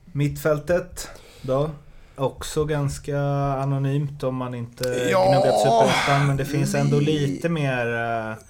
Mittfältet 0.05 1.07
då? 1.41 1.69
Också 2.15 2.65
ganska 2.65 3.19
anonymt 3.63 4.23
om 4.23 4.35
man 4.35 4.55
inte 4.55 5.07
Ja. 5.11 5.25
gnuggat 5.31 5.59
Superettan. 5.61 6.27
Men 6.27 6.37
det 6.37 6.45
finns 6.45 6.75
ändå 6.75 6.99
lite 6.99 7.49
mer... 7.49 7.87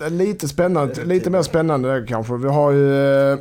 eh, 0.01 0.09
Lite 0.09 0.47
spännande, 0.47 1.03
lite 1.05 1.29
mer 1.29 1.41
spännande 1.41 1.89
där 1.89 2.07
kanske. 2.07 2.33
Vi 2.37 2.47
har 2.47 2.71
ju, 2.71 3.37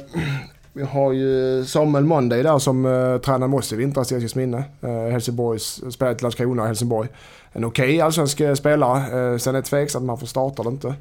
vi 0.78 0.84
har 0.84 1.12
ju 1.12 1.64
Samuel 1.64 2.04
Monday 2.04 2.42
där 2.42 2.58
som 2.58 2.86
eh, 2.86 2.92
uh, 2.92 3.18
tränade 3.18 3.48
med 3.48 3.58
oss 3.58 3.72
i 3.72 3.76
vintras 3.76 4.12
i 4.12 4.14
Eskilsminne. 4.14 4.64
Uh, 4.84 4.90
eh, 4.90 5.10
Helsingborgs, 5.10 5.82
eh, 5.82 5.88
spelade 5.88 6.16
i 6.18 6.22
Landskrona 6.22 6.62
och 6.62 6.68
Helsingborg. 6.68 7.08
En 7.52 7.64
okej 7.64 8.00
allsvensk 8.00 8.42
spelare. 8.56 9.32
Uh, 9.32 9.38
sen 9.38 9.54
är 9.54 9.58
det 9.58 9.66
tveksamt 9.66 10.02
om 10.02 10.08
han 10.08 10.18
får 10.18 10.26
starta 10.26 10.62
eller 10.62 10.70
inte. 10.70 10.94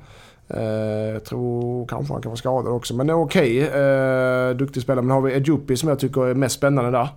Jag 1.13 1.23
tror 1.23 1.87
kanske 1.87 2.13
han 2.13 2.21
kan 2.21 2.29
vara 2.29 2.37
skadad 2.37 2.73
också. 2.73 2.95
Men 2.95 3.09
okej. 3.09 3.67
Okay. 3.67 4.53
duktig 4.53 4.83
spelare. 4.83 5.01
Men 5.05 5.11
har 5.11 5.21
vi 5.21 5.33
Edjupi 5.33 5.77
som 5.77 5.89
jag 5.89 5.99
tycker 5.99 6.27
är 6.27 6.33
mest 6.33 6.55
spännande 6.55 6.91
där. 6.91 7.09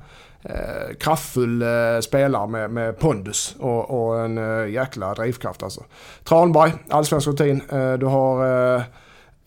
Eh, 0.42 0.94
kraftfull 0.98 1.62
eh, 1.62 2.00
spelare 2.00 2.46
med, 2.46 2.70
med 2.70 2.98
pondus 2.98 3.56
och, 3.58 3.90
och 3.90 4.20
en 4.20 4.38
eh, 4.38 4.68
jäkla 4.68 5.14
drivkraft 5.14 5.62
alltså. 5.62 5.84
Tranberg, 6.24 6.72
allsvensk 6.88 7.28
rutin. 7.28 7.62
Eh, 7.72 7.92
du 7.92 8.06
har... 8.06 8.82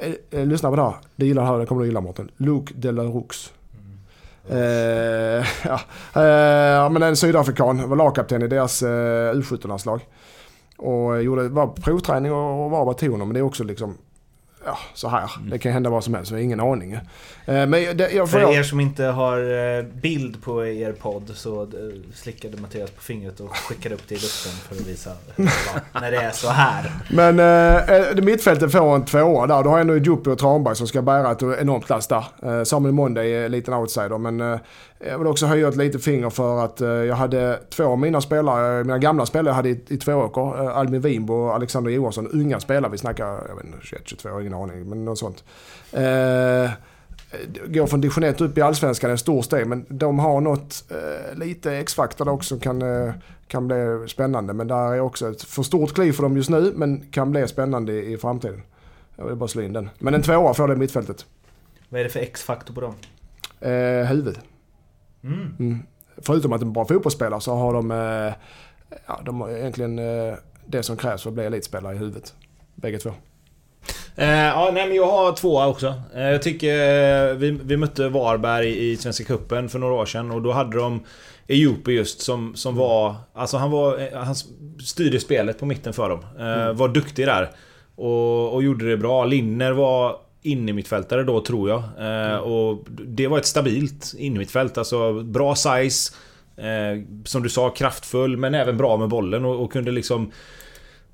Eh, 0.03 0.09
eh, 0.09 0.39
eh, 0.39 0.45
lyssna 0.45 0.69
på 0.69 0.75
det 0.75 0.81
här. 0.81 0.95
Det 1.15 1.25
gillar 1.25 1.45
här, 1.45 1.59
det 1.59 1.65
kommer 1.65 1.81
du 1.81 1.87
gilla 1.87 2.01
Mårten. 2.01 2.31
Luke 2.37 2.73
de 2.75 2.91
la 2.91 3.03
Rux. 3.03 3.53
Eh, 4.49 5.45
ja, 5.63 5.79
eh, 6.21 6.89
men 6.89 7.03
en 7.03 7.15
sydafrikan, 7.15 7.89
var 7.89 7.95
lagkapten 7.95 8.41
i 8.41 8.47
deras 8.47 8.83
eh, 8.83 9.33
U17-landslag. 9.33 10.01
Och 10.77 11.23
gjorde, 11.23 11.47
var 11.49 11.67
provträning 11.67 12.31
och, 12.31 12.65
och 12.65 12.71
var 12.71 12.85
batoner 12.85 13.25
men 13.25 13.33
det 13.33 13.39
är 13.39 13.43
också 13.43 13.63
liksom 13.63 13.97
Ja, 14.65 14.77
så 14.93 15.07
här. 15.07 15.29
Det 15.51 15.59
kan 15.59 15.71
hända 15.71 15.89
vad 15.89 16.03
som 16.03 16.13
helst, 16.13 16.31
jag 16.31 16.37
har 16.37 16.43
ingen 16.43 16.59
aning. 16.59 16.93
Eh, 16.93 16.99
men 17.45 17.71
det, 17.71 18.11
jag 18.11 18.29
får... 18.29 18.39
För 18.39 18.53
er 18.53 18.63
som 18.63 18.79
inte 18.79 19.03
har 19.03 19.37
eh, 19.77 19.83
bild 19.83 20.43
på 20.43 20.65
er 20.65 20.91
podd 20.91 21.31
så 21.33 21.61
eh, 21.61 21.67
slickade 22.13 22.57
Mattias 22.61 22.91
på 22.91 23.01
fingret 23.01 23.39
och 23.39 23.57
skickade 23.57 23.95
upp 23.95 24.01
det 24.07 24.15
i 24.15 24.17
luften 24.17 24.51
för 24.51 24.75
att 24.75 24.87
visa 24.87 25.11
när 26.01 26.11
det 26.11 26.17
är 26.17 26.31
så 26.31 26.49
här. 26.49 26.91
Men 27.09 27.39
eh, 27.39 28.23
mittfältet 28.23 28.71
får 28.71 28.95
en 28.95 29.05
tvåa 29.05 29.47
där. 29.47 29.63
Du 29.63 29.69
har 29.69 29.79
ändå 29.79 29.97
Juppie 29.97 30.33
och 30.33 30.39
Tranberg 30.39 30.75
som 30.75 30.87
ska 30.87 31.01
bära 31.01 31.31
ett 31.31 31.41
enormt 31.61 31.85
klass 31.85 32.07
där. 32.07 32.25
Eh, 32.43 32.63
Samuel 32.63 32.93
Monday 32.93 33.33
är 33.33 33.45
en 33.45 33.51
liten 33.51 33.73
outsider 33.73 34.17
men 34.17 34.41
eh, 34.41 34.59
jag 35.07 35.17
vill 35.17 35.27
också 35.27 35.45
höja 35.45 35.67
ett 35.67 35.75
litet 35.75 36.03
finger 36.03 36.29
för 36.29 36.65
att 36.65 36.81
eh, 36.81 36.87
jag 36.87 37.15
hade 37.15 37.59
två 37.69 37.83
av 37.83 37.99
mina 37.99 38.21
spelare, 38.21 38.83
mina 38.83 38.97
gamla 38.97 39.25
spelare 39.25 39.49
jag 39.49 39.55
hade 39.55 39.69
i, 39.69 39.81
i 39.87 39.97
Tvååker. 39.97 40.63
Eh, 40.63 40.77
Albin 40.77 41.01
Winbo 41.01 41.33
och 41.33 41.55
Alexander 41.55 41.91
Johansson. 41.91 42.27
Unga 42.27 42.59
spelare, 42.59 42.91
vi 42.91 42.97
snackar 42.97 43.25
jag 43.25 43.55
vet 43.55 43.65
inte, 43.65 43.77
21, 43.81 44.01
22, 44.05 44.29
jag 44.29 44.33
har 44.33 44.41
ingen 44.41 44.53
aning 44.53 44.89
men 44.89 45.05
något 45.05 45.19
sånt. 45.19 45.43
Eh, 45.91 46.71
går 47.67 47.87
från 47.87 48.01
division 48.01 48.23
1 48.23 48.41
upp 48.41 48.57
i 48.57 48.61
allsvenskan 48.61 49.09
är 49.09 49.11
en 49.11 49.17
stor 49.17 49.41
steg 49.41 49.67
men 49.67 49.85
de 49.89 50.19
har 50.19 50.41
något 50.41 50.83
eh, 50.89 51.37
lite 51.37 51.73
X-faktor 51.73 52.29
också 52.29 52.59
kan, 52.59 52.81
eh, 52.81 53.13
kan 53.47 53.67
bli 53.67 54.05
spännande. 54.07 54.53
Men 54.53 54.67
där 54.67 54.93
är 54.93 54.99
också 54.99 55.29
ett 55.29 55.43
för 55.43 55.63
stort 55.63 55.93
kliv 55.93 56.13
för 56.13 56.23
dem 56.23 56.37
just 56.37 56.49
nu 56.49 56.73
men 56.75 57.05
kan 57.11 57.31
bli 57.31 57.47
spännande 57.47 57.93
i, 57.93 58.13
i 58.13 58.17
framtiden. 58.17 58.61
Jag 59.15 59.25
vill 59.25 59.35
bara 59.35 59.47
slå 59.47 59.61
in 59.61 59.73
den. 59.73 59.89
Men 59.99 60.13
en 60.13 60.21
tvåa 60.21 60.53
får 60.53 60.67
det 60.67 60.75
mittfältet. 60.75 61.25
Vad 61.89 61.99
är 61.99 62.03
det 62.03 62.09
för 62.09 62.19
X-faktor 62.19 62.73
på 62.73 62.81
dem? 62.81 62.95
Eh, 63.59 64.05
huvud. 64.05 64.37
Mm. 65.23 65.55
Mm. 65.59 65.79
Förutom 66.17 66.53
att 66.53 66.59
de 66.59 66.69
är 66.69 66.73
bra 66.73 66.85
fotbollsspelare 66.85 67.41
så 67.41 67.55
har 67.55 67.73
de, 67.73 67.91
eh, 67.91 68.33
ja, 69.07 69.21
de 69.25 69.41
har 69.41 69.49
egentligen 69.49 69.99
eh, 69.99 70.33
det 70.65 70.83
som 70.83 70.97
krävs 70.97 71.21
för 71.23 71.29
att 71.29 71.33
bli 71.33 71.43
elitspelare 71.45 71.95
i 71.95 71.97
huvudet. 71.97 72.33
Bägge 72.75 72.97
två. 72.99 73.11
Eh, 74.15 74.29
ja, 74.29 74.69
nej, 74.73 74.87
men 74.87 74.95
jag 74.95 75.05
har 75.11 75.31
två 75.33 75.61
också. 75.61 75.93
Eh, 76.15 76.23
jag 76.23 76.41
tycker 76.41 76.69
eh, 77.29 77.35
vi, 77.35 77.51
vi 77.63 77.77
mötte 77.77 78.09
Varberg 78.09 78.91
i 78.91 78.97
Svenska 78.97 79.23
Cupen 79.23 79.69
för 79.69 79.79
några 79.79 79.93
år 79.93 80.05
sedan 80.05 80.31
och 80.31 80.41
då 80.41 80.51
hade 80.51 80.77
de 80.77 81.03
Ejupi 81.47 81.91
just 81.91 82.21
som, 82.21 82.55
som 82.55 82.75
var... 82.75 83.15
Alltså 83.33 83.57
han 83.57 83.71
var... 83.71 83.99
eh, 83.99 84.19
Han 84.23 84.35
styrde 84.83 85.19
spelet 85.19 85.59
på 85.59 85.65
mitten 85.65 85.93
för 85.93 86.09
dem. 86.09 86.19
Eh, 86.39 86.73
Var 86.73 86.87
duktig 86.87 87.27
där. 87.27 87.51
Och, 87.95 88.53
och 88.53 88.63
gjorde 88.63 88.89
det 88.89 88.97
bra. 88.97 89.25
Linner 89.25 89.71
var 89.71 90.15
innermittfältare 90.43 91.23
då 91.23 91.41
tror 91.41 91.69
jag. 91.69 91.83
Eh, 91.99 92.37
och 92.37 92.85
det 92.89 93.27
var 93.27 93.37
ett 93.37 93.45
stabilt 93.45 94.13
innermittfält. 94.17 94.77
Alltså 94.77 95.23
bra 95.23 95.55
size. 95.55 96.13
Eh, 96.57 97.03
som 97.25 97.43
du 97.43 97.49
sa, 97.49 97.69
kraftfull 97.69 98.37
men 98.37 98.53
även 98.53 98.77
bra 98.77 98.97
med 98.97 99.09
bollen 99.09 99.45
och, 99.45 99.63
och 99.63 99.71
kunde 99.71 99.91
liksom... 99.91 100.31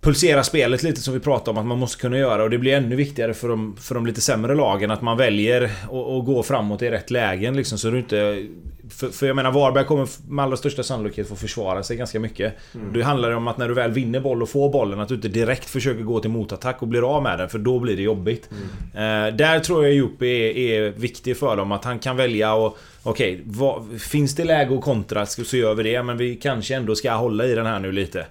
pulsera 0.02 0.44
spelet 0.44 0.84
lite 0.84 1.02
som 1.02 1.14
vi 1.14 1.20
pratade 1.20 1.52
om 1.52 1.58
att 1.58 1.66
man 1.66 1.78
måste 1.78 2.02
kunna 2.02 2.18
göra 2.18 2.44
och 2.44 2.50
det 2.50 2.58
blir 2.58 2.74
ännu 2.74 2.96
viktigare 2.96 3.34
för 3.34 3.48
de, 3.50 3.78
för 3.78 3.96
de 3.96 4.06
lite 4.06 4.22
sämre 4.22 4.56
lagen 4.56 4.92
att 4.92 5.02
man 5.02 5.18
väljer 5.18 5.64
att 5.64 6.26
gå 6.26 6.44
framåt 6.44 6.82
i 6.82 6.90
rätt 6.90 7.12
lägen 7.12 7.56
liksom 7.56 7.78
så 7.78 7.90
du 7.90 8.00
inte... 8.00 8.48
För, 8.90 9.10
för 9.10 9.28
jag 9.28 9.36
menar 9.36 9.52
Varberg 9.52 9.86
kommer 9.86 10.08
med 10.30 10.44
allra 10.44 10.58
största 10.58 10.84
sannolikhet 10.84 11.28
få 11.28 11.36
försvara 11.36 11.84
sig 11.84 11.98
ganska 11.98 12.20
mycket. 12.20 12.54
Mm. 12.76 12.94
Det 12.94 13.02
handlar 13.02 13.32
om 13.32 13.48
att 13.48 13.58
när 13.58 13.68
du 13.68 13.74
väl 13.74 13.92
vinner 13.92 14.20
boll 14.20 14.42
och 14.42 14.50
får 14.50 14.72
bollen 14.72 15.00
att 15.00 15.08
du 15.08 15.16
inte 15.16 15.28
direkt 15.28 15.70
försöker 15.70 16.04
gå 16.04 16.20
till 16.20 16.30
motattack 16.30 16.82
och 16.82 16.88
blir 16.88 17.16
av 17.16 17.24
med 17.24 17.40
den 17.40 17.50
för 17.50 17.60
då 17.60 17.80
blir 17.80 17.96
det 17.96 18.02
jobbigt. 18.02 18.50
Mm. 18.92 19.28
Eh, 19.28 19.36
där 19.36 19.60
tror 19.60 19.86
jag 19.86 19.94
Jopi 19.94 20.28
är, 20.28 20.58
är 20.58 20.90
viktig 20.90 21.38
för 21.38 21.56
dem 21.56 21.72
att 21.72 21.86
han 21.86 22.00
kan 22.00 22.18
välja 22.18 22.54
och 22.54 22.78
Okej, 23.04 23.42
vad, 23.46 24.02
finns 24.02 24.36
det 24.36 24.44
läge 24.44 24.76
att 24.76 24.82
kontra 24.82 25.26
så 25.26 25.58
gör 25.58 25.76
vi 25.76 25.84
det. 25.84 26.04
Men 26.04 26.18
vi 26.18 26.36
kanske 26.36 26.76
ändå 26.76 26.96
ska 26.96 27.12
hålla 27.12 27.46
i 27.46 27.56
den 27.56 27.66
här 27.66 27.80
nu 27.80 27.92
lite. 27.92 28.26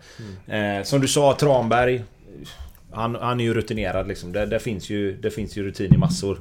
Mm. 0.47 0.79
Eh, 0.79 0.85
som 0.85 1.01
du 1.01 1.09
sa, 1.09 1.33
Tranberg. 1.59 2.05
Han, 2.93 3.15
han 3.15 3.41
är 3.41 3.45
ju 3.45 3.55
rutinerad 3.55 4.09
liksom. 4.09 4.33
Det, 4.33 4.47
det, 4.47 4.59
finns 4.59 4.91
ju, 4.91 5.17
det 5.17 5.31
finns 5.31 5.57
ju 5.57 5.63
rutin 5.63 5.95
i 5.95 5.99
massor. 5.99 6.39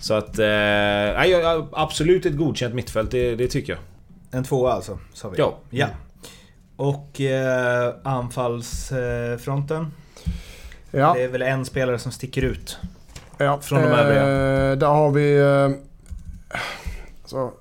Så 0.00 0.14
att... 0.14 0.38
Eh, 0.38 1.68
absolut 1.72 2.26
ett 2.26 2.36
godkänt 2.36 2.74
mittfält, 2.74 3.10
det, 3.10 3.36
det 3.36 3.48
tycker 3.48 3.72
jag. 3.72 3.80
En 4.38 4.44
tvåa 4.44 4.72
alltså, 4.72 4.98
sa 5.12 5.28
vi? 5.28 5.38
Ja. 5.38 5.58
ja. 5.70 5.86
Och 6.76 7.20
eh, 7.20 7.94
anfallsfronten? 8.02 9.92
Ja. 10.90 11.14
Det 11.14 11.22
är 11.22 11.28
väl 11.28 11.42
en 11.42 11.64
spelare 11.64 11.98
som 11.98 12.12
sticker 12.12 12.42
ut? 12.42 12.78
Ja, 13.38 13.60
från 13.60 13.82
de 13.82 13.88
övriga? 13.88 14.22
Eh, 14.22 14.78
där 14.78 14.86
har 14.86 15.10
vi... 15.10 15.38
Eh, 15.38 15.70
så, 17.24 17.52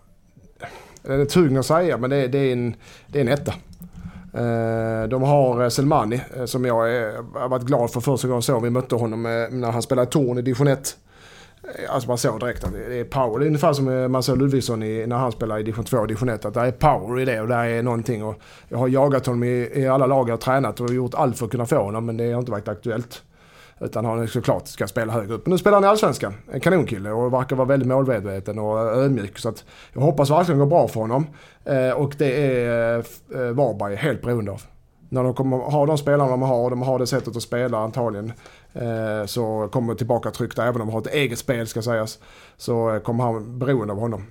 det 1.04 1.14
är 1.14 1.26
tung 1.26 1.58
att 1.58 1.66
säga 1.66 1.98
men 1.98 2.10
det 2.10 2.16
är, 2.16 2.28
det 2.28 2.38
är, 2.38 2.54
en, 2.54 2.76
det 3.08 3.20
är 3.20 3.22
en 3.22 3.28
etta. 3.28 3.54
Eh, 4.34 5.08
de 5.10 5.24
har 5.24 5.64
eh, 5.64 5.70
Selmani 5.70 6.22
eh, 6.38 6.46
som 6.46 6.66
jag 6.66 6.76
har 6.76 7.50
varit 7.50 7.64
glad 7.64 7.92
för 7.92 8.02
första 8.02 8.28
gången 8.28 8.42
så 8.42 8.60
vi 8.60 8.70
mötte 8.70 8.96
honom 8.96 9.24
när 9.52 9.72
han 9.72 9.82
spelade 9.82 10.12
torn 10.12 10.38
i 10.38 10.42
division 10.42 10.68
1. 10.68 10.98
Alltså 11.90 12.08
man 12.10 12.18
såg 12.18 12.40
direkt 12.40 12.64
att 12.64 12.74
det 12.74 13.00
är 13.00 13.04
power. 13.04 13.40
Det 13.40 13.46
är 13.46 13.48
ungefär 13.48 13.74
som 13.74 14.12
man 14.12 14.24
såg 14.24 14.38
Ludvigsson 14.38 14.80
när 14.80 15.16
han 15.16 15.32
spelade 15.32 15.62
i 15.62 15.64
division 15.64 15.86
2 15.86 15.98
och 15.98 16.08
division 16.08 16.30
1. 16.30 16.46
Att 16.46 16.54
det 16.54 16.60
är 16.60 16.72
power 16.72 17.20
i 17.20 17.26
det 17.26 17.42
och 17.42 17.48
det 17.48 17.56
är 17.56 17.84
någonting. 17.84 18.24
Och 18.24 18.36
jag 18.70 18.78
har 18.78 18.88
jagat 18.88 19.26
honom 19.26 19.44
i, 19.44 19.70
i 19.74 19.88
alla 19.88 20.06
lag 20.06 20.30
jag 20.30 20.34
har 20.34 20.38
tränat 20.38 20.80
och 20.80 20.94
gjort 20.94 21.14
allt 21.14 21.38
för 21.38 21.46
att 21.46 21.52
kunna 21.52 21.66
få 21.66 21.78
honom 21.78 22.06
men 22.06 22.18
det 22.18 22.32
har 22.32 22.40
inte 22.40 22.52
varit 22.52 22.68
aktuellt. 22.68 23.24
Utan 23.82 24.06
han 24.06 24.28
såklart 24.28 24.68
ska 24.68 24.88
spela 24.88 25.14
högre 25.14 25.34
upp. 25.34 25.46
Men 25.46 25.52
nu 25.52 25.58
spelar 25.58 25.78
han 25.78 25.84
i 25.84 25.88
Allsvenskan. 25.88 26.34
En 26.52 26.60
kanonkille 26.60 27.12
och 27.12 27.34
verkar 27.34 27.56
vara 27.56 27.68
väldigt 27.68 27.88
målmedveten 27.88 28.60
och 28.60 28.80
eh, 28.80 28.98
ödmjuk. 28.98 29.38
Så 29.38 29.50
att 29.50 29.66
jag 29.94 30.02
hoppas 30.02 30.30
verkligen 30.30 30.60
det 30.60 30.66
går 30.66 30.70
bra 30.70 30.88
för 30.88 31.00
honom. 31.00 31.28
Eh, 31.66 31.92
och 31.92 32.16
det 32.18 32.48
är 32.48 32.98
eh, 32.98 33.52
Varberg 33.52 33.96
helt 33.96 34.22
beroende 34.22 34.52
av. 34.52 34.62
När 35.10 35.24
de 35.24 35.34
kommer 35.34 35.58
ha 35.58 35.86
de 35.86 35.98
spelarna 35.98 36.32
de 36.32 36.42
har, 36.42 36.70
de 36.70 36.82
har 36.82 37.00
det 37.00 37.08
sättet 37.08 37.36
att 37.36 37.42
spela 37.42 37.78
antagligen. 37.78 38.34
Så 39.26 39.70
kommer 39.72 39.96
tillbaka 39.96 40.32
tryckta, 40.32 40.64
även 40.64 40.82
om 40.82 40.88
de 40.88 40.94
har 40.94 41.02
ett 41.02 41.14
eget 41.14 41.40
spel 41.40 41.68
ska 41.68 41.82
sägas. 41.82 42.20
Så 42.58 43.00
kommer 43.04 43.24
han 43.24 43.60
beroende 43.60 43.94
av 43.94 44.00
honom. 44.00 44.26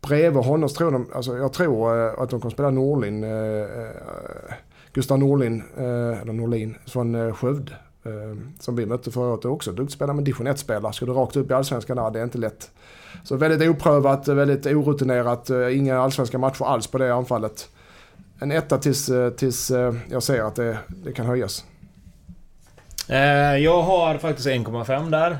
Bredvid 0.00 0.44
honom 0.44 0.68
tror 0.68 0.90
de, 0.90 1.06
alltså 1.14 1.36
jag 1.36 1.52
tror 1.52 1.92
att 2.22 2.30
de 2.30 2.40
kommer 2.40 2.52
spela 2.52 2.70
Norlin. 2.70 3.24
Gustav 4.92 5.18
Norlin, 5.18 5.62
eller 5.76 6.32
Norlin, 6.32 6.76
från 6.86 7.34
Skövde. 7.34 7.72
Eh, 8.08 8.36
som 8.60 8.76
vi 8.76 8.86
mötte 8.86 9.10
förra 9.10 9.28
året 9.28 9.44
också. 9.44 9.72
Duktig 9.72 9.92
spelare 9.92 10.14
men 10.14 10.24
division 10.24 10.48
1-spelare. 10.48 10.92
Ska 10.92 11.06
du 11.06 11.12
rakt 11.12 11.36
upp 11.36 11.50
i 11.50 11.54
allsvenskan 11.54 11.96
där, 11.96 12.10
det 12.10 12.18
är 12.18 12.24
inte 12.24 12.38
lätt. 12.38 12.70
Så 13.24 13.36
väldigt 13.36 13.68
oprövat, 13.68 14.28
väldigt 14.28 14.66
orutinerat. 14.66 15.50
Eh, 15.50 15.78
inga 15.78 15.98
allsvenska 15.98 16.38
matcher 16.38 16.64
alls 16.64 16.86
på 16.86 16.98
det 16.98 17.14
anfallet. 17.14 17.68
En 18.40 18.52
etta 18.52 18.78
tills, 18.78 19.08
eh, 19.08 19.30
tills 19.30 19.70
eh, 19.70 19.94
jag 20.10 20.22
ser 20.22 20.42
att 20.42 20.54
det, 20.54 20.78
det 20.88 21.12
kan 21.12 21.26
höjas. 21.26 21.64
Jag 23.60 23.82
har 23.82 24.18
faktiskt 24.18 24.48
1,5 24.48 25.10
där. 25.10 25.38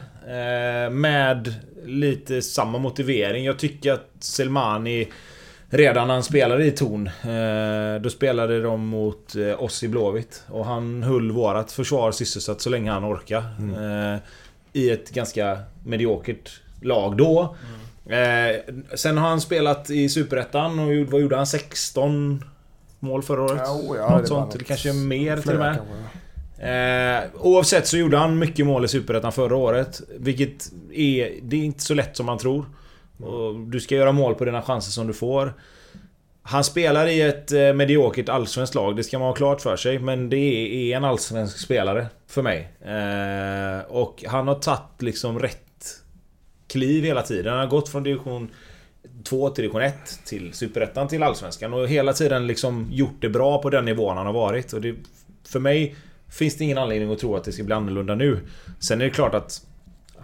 Med 0.91 1.55
lite 1.85 2.43
samma 2.43 2.79
motivering. 2.79 3.45
Jag 3.45 3.59
tycker 3.59 3.93
att 3.93 4.11
Selmani 4.21 5.09
redan 5.71 6.07
när 6.07 6.15
han 6.15 6.23
spelade 6.23 6.65
i 6.65 6.71
Torn. 6.71 7.07
Eh, 7.07 8.03
då 8.03 8.11
spelade 8.11 8.63
de 8.63 8.87
mot 8.87 9.37
eh, 9.37 9.63
oss 9.63 9.83
i 9.83 9.89
Blåvitt. 9.89 10.43
Och 10.49 10.65
han 10.65 11.03
höll 11.03 11.33
vårat 11.33 11.73
försvar 11.73 12.13
sysselsatt 12.13 12.61
så 12.61 12.71
länge 12.71 12.91
han 12.91 13.05
orkade. 13.05 13.47
Mm. 13.59 14.13
Eh, 14.15 14.21
I 14.73 14.91
ett 14.91 15.11
ganska 15.11 15.59
mediokert 15.85 16.61
lag 16.83 17.17
då. 17.17 17.57
Mm. 18.09 18.85
sen 18.95 19.19
har 19.19 19.29
han 19.29 19.41
spelat 19.41 19.91
i 19.91 20.09
Superettan 20.09 20.79
och 20.79 21.13
vad 21.13 21.21
gjorde 21.21 21.37
han? 21.37 21.47
16 21.47 22.45
mål 22.99 23.23
förra 23.23 23.43
året? 23.43 23.63
Ja, 23.65 23.97
ja, 23.97 24.11
Något 24.11 24.21
det 24.21 24.27
sånt. 24.27 24.59
Det 24.59 24.65
kanske 24.65 24.93
mer 24.93 25.37
till 25.37 25.51
och 25.51 25.59
med. 25.59 25.79
Eh, 26.61 27.25
oavsett 27.35 27.87
så 27.87 27.97
gjorde 27.97 28.17
han 28.17 28.39
mycket 28.39 28.67
mål 28.67 28.85
i 28.85 28.89
Superettan 28.89 29.33
förra 29.33 29.57
året. 29.57 30.01
Vilket 30.19 30.73
är... 30.93 31.41
Det 31.43 31.57
är 31.57 31.65
inte 31.65 31.83
så 31.83 31.95
lätt 31.95 32.17
som 32.17 32.27
man 32.27 32.39
tror. 32.39 32.65
Och 33.23 33.61
du 33.61 33.81
ska 33.81 33.95
göra 33.95 34.13
mål 34.13 34.35
på 34.35 34.45
dina 34.45 34.63
chanser 34.63 34.91
som 34.91 35.07
du 35.07 35.13
får. 35.13 35.55
Han 36.43 36.65
spelar 36.65 37.07
i 37.07 37.21
ett 37.21 37.53
eh, 37.53 37.73
mediokert 37.73 38.29
allsvenskt 38.29 38.75
lag, 38.75 38.97
det 38.97 39.05
ska 39.05 39.19
man 39.19 39.29
ha 39.29 39.35
klart 39.35 39.61
för 39.61 39.77
sig. 39.77 39.99
Men 39.99 40.31
det 40.31 40.37
är 40.37 40.97
en 40.97 41.05
allsvensk 41.05 41.59
spelare 41.59 42.07
för 42.27 42.43
mig. 42.43 42.73
Eh, 42.81 43.81
och 43.89 44.25
han 44.27 44.49
har 44.49 44.55
tagit 44.55 45.03
liksom 45.03 45.39
rätt 45.39 45.59
kliv 46.69 47.05
hela 47.05 47.23
tiden. 47.23 47.53
Han 47.53 47.61
har 47.61 47.67
gått 47.67 47.89
från 47.89 48.03
division 48.03 48.51
2 49.25 49.51
till 49.51 49.63
division 49.63 49.83
1 49.83 49.95
till 50.25 50.53
superettan 50.53 51.09
till 51.09 51.23
allsvenskan. 51.23 51.75
Och 51.75 51.89
hela 51.89 52.13
tiden 52.13 52.47
liksom 52.47 52.89
gjort 52.91 53.17
det 53.21 53.29
bra 53.29 53.63
på 53.63 53.71
den 53.71 53.85
nivån 53.85 54.17
han 54.17 54.27
har 54.27 54.33
varit. 54.33 54.73
Och 54.73 54.81
det, 54.81 54.95
för 55.49 55.61
mig 55.61 55.97
finns 56.29 56.57
det 56.57 56.65
ingen 56.65 56.79
anledning 56.79 57.13
att 57.13 57.19
tro 57.19 57.37
att 57.37 57.45
det 57.45 57.53
ska 57.53 57.65
bli 57.65 57.75
annorlunda 57.75 58.15
nu. 58.15 58.41
Sen 58.81 59.01
är 59.01 59.05
det 59.05 59.11
klart 59.11 59.35
att 59.35 59.67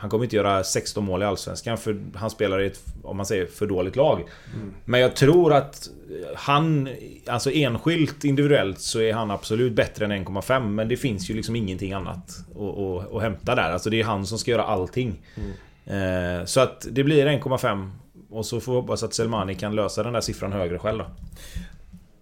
han 0.04 0.11
kommer 0.11 0.25
inte 0.25 0.37
göra 0.37 0.64
16 0.64 1.04
mål 1.04 1.23
i 1.23 1.25
Allsvenskan 1.25 1.78
för 1.78 2.00
han 2.14 2.30
spelar 2.30 2.61
i 2.61 2.66
ett, 2.66 2.80
om 3.02 3.16
man 3.16 3.26
säger, 3.26 3.46
för 3.46 3.66
dåligt 3.66 3.96
lag. 3.96 4.20
Mm. 4.54 4.75
Men 4.84 5.00
jag 5.00 5.16
tror 5.16 5.52
att 5.52 5.88
han, 6.37 6.88
alltså 7.26 7.50
enskilt 7.50 8.25
individuellt 8.25 8.80
så 8.80 9.00
är 9.00 9.12
han 9.12 9.30
absolut 9.30 9.73
bättre 9.73 10.04
än 10.04 10.12
1,5 10.12 10.68
men 10.68 10.88
det 10.88 10.96
finns 10.96 11.30
ju 11.30 11.34
liksom 11.34 11.56
ingenting 11.56 11.92
annat 11.92 12.38
att, 12.54 12.78
att, 12.78 13.14
att 13.14 13.23
hämta 13.23 13.54
där. 13.54 13.70
Alltså 13.70 13.90
det 13.90 14.00
är 14.00 14.04
han 14.04 14.26
som 14.26 14.38
ska 14.38 14.50
göra 14.50 14.64
allting. 14.64 15.23
Mm. 15.34 16.40
Eh, 16.40 16.44
så 16.44 16.61
att 16.61 16.87
det 16.90 17.04
blir 17.04 17.26
1,5 17.26 17.90
och 18.30 18.46
så 18.46 18.61
får 18.61 18.73
vi 18.73 18.80
hoppas 18.80 19.02
att 19.02 19.14
Selmani 19.14 19.54
kan 19.54 19.75
lösa 19.75 20.02
den 20.02 20.12
där 20.12 20.20
siffran 20.20 20.52
högre 20.52 20.78
själv 20.78 20.99
då. 20.99 21.06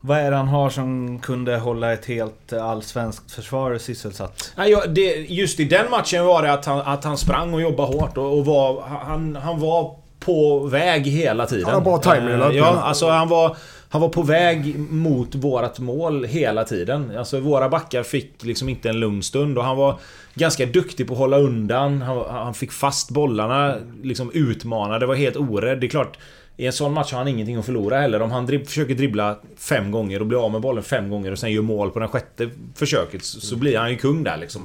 Vad 0.05 0.19
är 0.19 0.31
det 0.31 0.37
han 0.37 0.49
har 0.49 0.71
som 0.71 1.19
kunde 1.19 1.57
hålla 1.57 1.93
ett 1.93 2.07
helt 2.07 2.53
allsvenskt 2.53 3.33
försvar 3.33 3.79
sysselsatt? 3.79 4.53
Ja, 4.57 4.87
det, 4.87 5.17
just 5.17 5.61
i 5.61 5.65
den 5.65 5.91
matchen 5.91 6.25
var 6.25 6.43
det 6.43 6.53
att 6.53 6.67
han, 6.67 6.81
att 6.81 7.05
han 7.05 7.19
sprang 7.19 7.55
och 7.55 7.63
jobbade 7.63 7.89
hårt 7.89 8.19
och, 8.19 8.39
och 8.39 8.47
var, 8.47 8.83
han, 8.83 9.37
han 9.37 9.61
var 9.61 9.95
på 10.21 10.59
väg 10.59 11.07
hela 11.07 11.47
tiden. 11.47 11.65
Han 11.65 11.75
har 11.75 11.81
bra 11.81 11.99
timing 11.99 12.35
uh, 12.35 12.57
Ja, 12.57 12.81
alltså 12.83 13.09
han 13.09 13.29
var... 13.29 13.57
Han 13.89 14.01
var 14.01 14.09
på 14.09 14.23
väg 14.23 14.79
mot 14.79 15.35
vårat 15.35 15.79
mål 15.79 16.25
hela 16.25 16.65
tiden. 16.65 17.13
Alltså 17.19 17.41
våra 17.41 17.69
backar 17.69 18.03
fick 18.03 18.45
liksom 18.45 18.69
inte 18.69 18.89
en 18.89 19.01
lugn 19.01 19.23
stund 19.23 19.59
och 19.59 19.65
han 19.65 19.77
var 19.77 19.99
ganska 20.35 20.67
duktig 20.67 21.07
på 21.07 21.13
att 21.13 21.19
hålla 21.19 21.39
undan. 21.39 22.03
Han, 22.03 22.25
han 22.31 22.55
fick 22.55 22.73
fast 22.73 23.11
bollarna, 23.11 23.77
liksom 24.03 24.31
utmanade, 24.35 25.07
var 25.07 25.15
helt 25.15 25.37
orädd. 25.37 25.81
Det 25.81 25.87
är 25.87 25.89
klart, 25.89 26.19
i 26.63 26.67
en 26.67 26.73
sån 26.73 26.93
match 26.93 27.13
har 27.13 27.19
han 27.19 27.29
ingenting 27.29 27.57
att 27.57 27.67
förlora 27.67 28.01
heller. 28.01 28.23
Om 28.23 28.31
han 28.31 28.47
dribb, 28.47 28.67
försöker 28.67 28.95
dribbla 28.95 29.39
fem 29.57 29.91
gånger 29.91 30.21
och 30.21 30.27
blir 30.27 30.45
av 30.45 30.53
med 30.53 30.61
bollen 30.61 30.83
fem 30.83 31.11
gånger 31.11 31.33
och 31.33 31.39
sen 31.39 31.53
gör 31.53 31.63
mål 31.63 31.91
på 31.91 31.99
det 31.99 32.09
sjätte 32.09 32.51
försöket 32.75 33.25
så, 33.25 33.41
så 33.41 33.57
blir 33.57 33.79
han 33.79 33.91
ju 33.91 33.97
kung 33.97 34.25
där 34.25 34.37
liksom. 34.37 34.63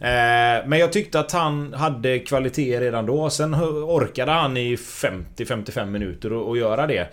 Mm. 0.00 0.60
Eh, 0.60 0.68
men 0.68 0.78
jag 0.78 0.92
tyckte 0.92 1.20
att 1.20 1.32
han 1.32 1.74
hade 1.74 2.18
kvalitet 2.18 2.80
redan 2.80 3.06
då. 3.06 3.30
Sen 3.30 3.54
orkade 3.54 4.32
han 4.32 4.56
i 4.56 4.76
50-55 4.76 5.86
minuter 5.86 6.52
att 6.52 6.58
göra 6.58 6.86
det. 6.86 7.08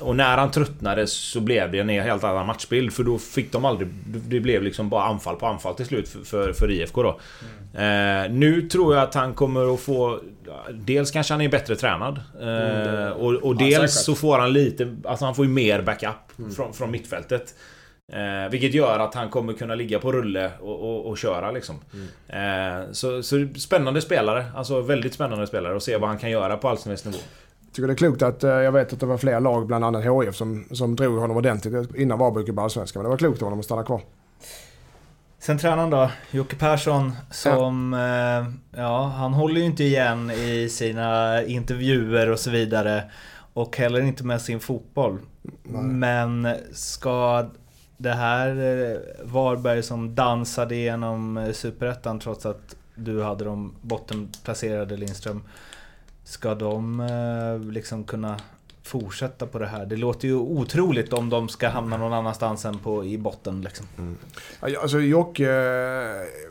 Och 0.00 0.16
när 0.16 0.36
han 0.36 0.50
tröttnade 0.50 1.06
så 1.06 1.40
blev 1.40 1.72
det 1.72 1.78
en 1.78 1.88
helt 1.88 2.24
annan 2.24 2.46
matchbild 2.46 2.92
för 2.92 3.04
då 3.04 3.18
fick 3.18 3.52
de 3.52 3.64
aldrig... 3.64 3.88
Det 4.04 4.40
blev 4.40 4.62
liksom 4.62 4.88
bara 4.88 5.04
anfall 5.04 5.36
på 5.36 5.46
anfall 5.46 5.74
till 5.74 5.86
slut 5.86 6.08
för, 6.08 6.24
för, 6.24 6.52
för 6.52 6.70
IFK 6.70 7.02
då. 7.02 7.20
Mm. 7.74 8.24
Eh, 8.24 8.32
nu 8.32 8.68
tror 8.68 8.94
jag 8.94 9.02
att 9.02 9.14
han 9.14 9.34
kommer 9.34 9.74
att 9.74 9.80
få... 9.80 10.20
Dels 10.72 11.10
kanske 11.10 11.34
han 11.34 11.40
är 11.40 11.48
bättre 11.48 11.76
tränad. 11.76 12.20
Eh, 12.40 12.48
mm, 12.48 13.12
och, 13.12 13.32
och 13.34 13.56
dels 13.56 14.04
så 14.04 14.14
får 14.14 14.38
han 14.38 14.52
lite... 14.52 14.96
Alltså 15.04 15.24
han 15.24 15.34
får 15.34 15.44
ju 15.44 15.50
mer 15.50 15.82
backup 15.82 16.38
mm. 16.38 16.50
från, 16.50 16.72
från 16.72 16.90
mittfältet. 16.90 17.54
Eh, 18.12 18.50
vilket 18.50 18.74
gör 18.74 18.98
att 18.98 19.14
han 19.14 19.28
kommer 19.28 19.52
kunna 19.52 19.74
ligga 19.74 19.98
på 19.98 20.12
rulle 20.12 20.50
och, 20.60 20.80
och, 20.80 21.06
och 21.06 21.18
köra 21.18 21.50
liksom. 21.50 21.76
Mm. 21.92 22.80
Eh, 22.82 22.92
så, 22.92 23.22
så 23.22 23.48
spännande 23.56 24.00
spelare. 24.00 24.44
Alltså 24.56 24.80
väldigt 24.80 25.14
spännande 25.14 25.46
spelare 25.46 25.74
och 25.74 25.82
se 25.82 25.96
vad 25.96 26.08
han 26.08 26.18
kan 26.18 26.30
göra 26.30 26.56
på 26.56 26.68
allsvensk 26.68 27.04
nivå. 27.04 27.18
Tycker 27.72 27.86
det 27.86 27.92
är 27.92 27.96
klokt 27.96 28.22
att, 28.22 28.44
eh, 28.44 28.50
jag 28.50 28.72
vet 28.72 28.92
att 28.92 29.00
det 29.00 29.06
var 29.06 29.18
fler 29.18 29.40
lag, 29.40 29.66
bland 29.66 29.84
annat 29.84 30.04
HIF, 30.04 30.34
som, 30.34 30.64
som 30.70 30.96
drog 30.96 31.18
honom 31.18 31.36
ordentligt 31.36 31.94
innan 31.94 32.18
Varberg 32.18 32.44
gick 32.44 32.58
allsvenskan. 32.58 33.02
Men 33.02 33.04
det 33.04 33.10
var 33.10 33.18
klokt 33.18 33.42
av 33.42 33.46
honom 33.46 33.58
att 33.58 33.64
stanna 33.64 33.82
kvar. 33.82 34.00
Sen 35.38 35.58
tränaren 35.58 35.90
då, 35.90 36.10
Jocke 36.30 36.56
Persson, 36.56 37.12
som... 37.30 37.92
Ja. 37.92 38.38
Eh, 38.38 38.46
ja, 38.82 39.04
han 39.06 39.34
håller 39.34 39.60
ju 39.60 39.66
inte 39.66 39.84
igen 39.84 40.30
i 40.30 40.68
sina 40.68 41.42
intervjuer 41.42 42.30
och 42.30 42.38
så 42.38 42.50
vidare. 42.50 43.10
Och 43.52 43.76
heller 43.76 44.00
inte 44.00 44.24
med 44.24 44.40
sin 44.42 44.60
fotboll. 44.60 45.18
Nej. 45.62 45.82
Men 45.82 46.48
ska 46.72 47.46
det 47.96 48.12
här 48.12 48.48
eh, 48.48 48.98
Varberg 49.24 49.82
som 49.82 50.14
dansade 50.14 50.74
igenom 50.74 51.50
Superettan 51.52 52.20
trots 52.20 52.46
att 52.46 52.76
du 52.94 53.22
hade 53.22 53.44
dem 53.44 53.74
bottenplacerade 53.80 54.96
Lindström. 54.96 55.42
Ska 56.30 56.54
de 56.54 57.00
eh, 57.00 57.72
liksom 57.72 58.04
kunna 58.04 58.36
fortsätta 58.82 59.46
på 59.46 59.58
det 59.58 59.66
här? 59.66 59.86
Det 59.86 59.96
låter 59.96 60.28
ju 60.28 60.34
otroligt 60.34 61.12
om 61.12 61.30
de 61.30 61.48
ska 61.48 61.68
hamna 61.68 61.96
någon 61.96 62.12
annanstans 62.12 62.64
än 62.64 62.78
på, 62.78 63.04
i 63.04 63.18
botten 63.18 63.60
liksom. 63.60 63.86
Ja, 64.60 64.80
Alltså 64.82 65.00
Jocke, 65.00 65.48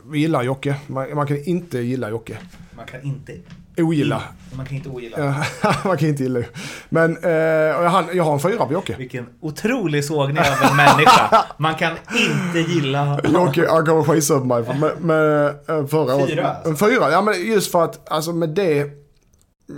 vi 0.04 0.18
gillar 0.18 0.42
Jocke. 0.42 0.76
Man, 0.86 1.14
man 1.14 1.26
kan 1.26 1.44
inte 1.44 1.78
gilla 1.78 2.10
Jocke. 2.10 2.38
Man 2.76 2.86
kan 2.86 3.02
inte... 3.02 3.32
Ogilla. 3.78 4.22
Man 4.56 4.66
kan 4.66 4.76
inte 4.76 4.88
ogilla. 4.88 5.44
Man 5.84 5.98
kan 5.98 6.08
inte 6.08 6.22
gilla 6.22 6.40
Men 6.88 7.10
eh, 7.16 7.76
och 7.76 7.90
han, 7.90 8.04
jag 8.12 8.24
har 8.24 8.32
en 8.32 8.40
fyra 8.40 8.66
på 8.66 8.72
Jocke. 8.72 8.94
Vilken 8.98 9.26
otrolig 9.40 10.04
sågning 10.04 10.38
av 10.38 10.70
en 10.70 10.76
människa. 10.76 11.44
Man 11.56 11.74
kan 11.74 11.92
inte 12.12 12.72
gilla... 12.72 13.20
Jocke, 13.24 13.66
han 13.70 13.86
kommer 13.86 14.02
skita 14.02 14.38
på 14.38 14.44
mig. 14.44 14.78
Med, 14.80 15.00
med, 15.00 15.46
eh, 15.46 15.86
förra 15.86 16.14
året. 16.14 16.30
Fyra, 16.30 16.48
alltså. 16.48 16.70
En 16.70 16.76
fyra, 16.76 17.10
ja 17.10 17.22
men 17.22 17.46
just 17.46 17.72
för 17.72 17.84
att 17.84 18.12
alltså 18.12 18.32
med 18.32 18.48
det. 18.48 18.99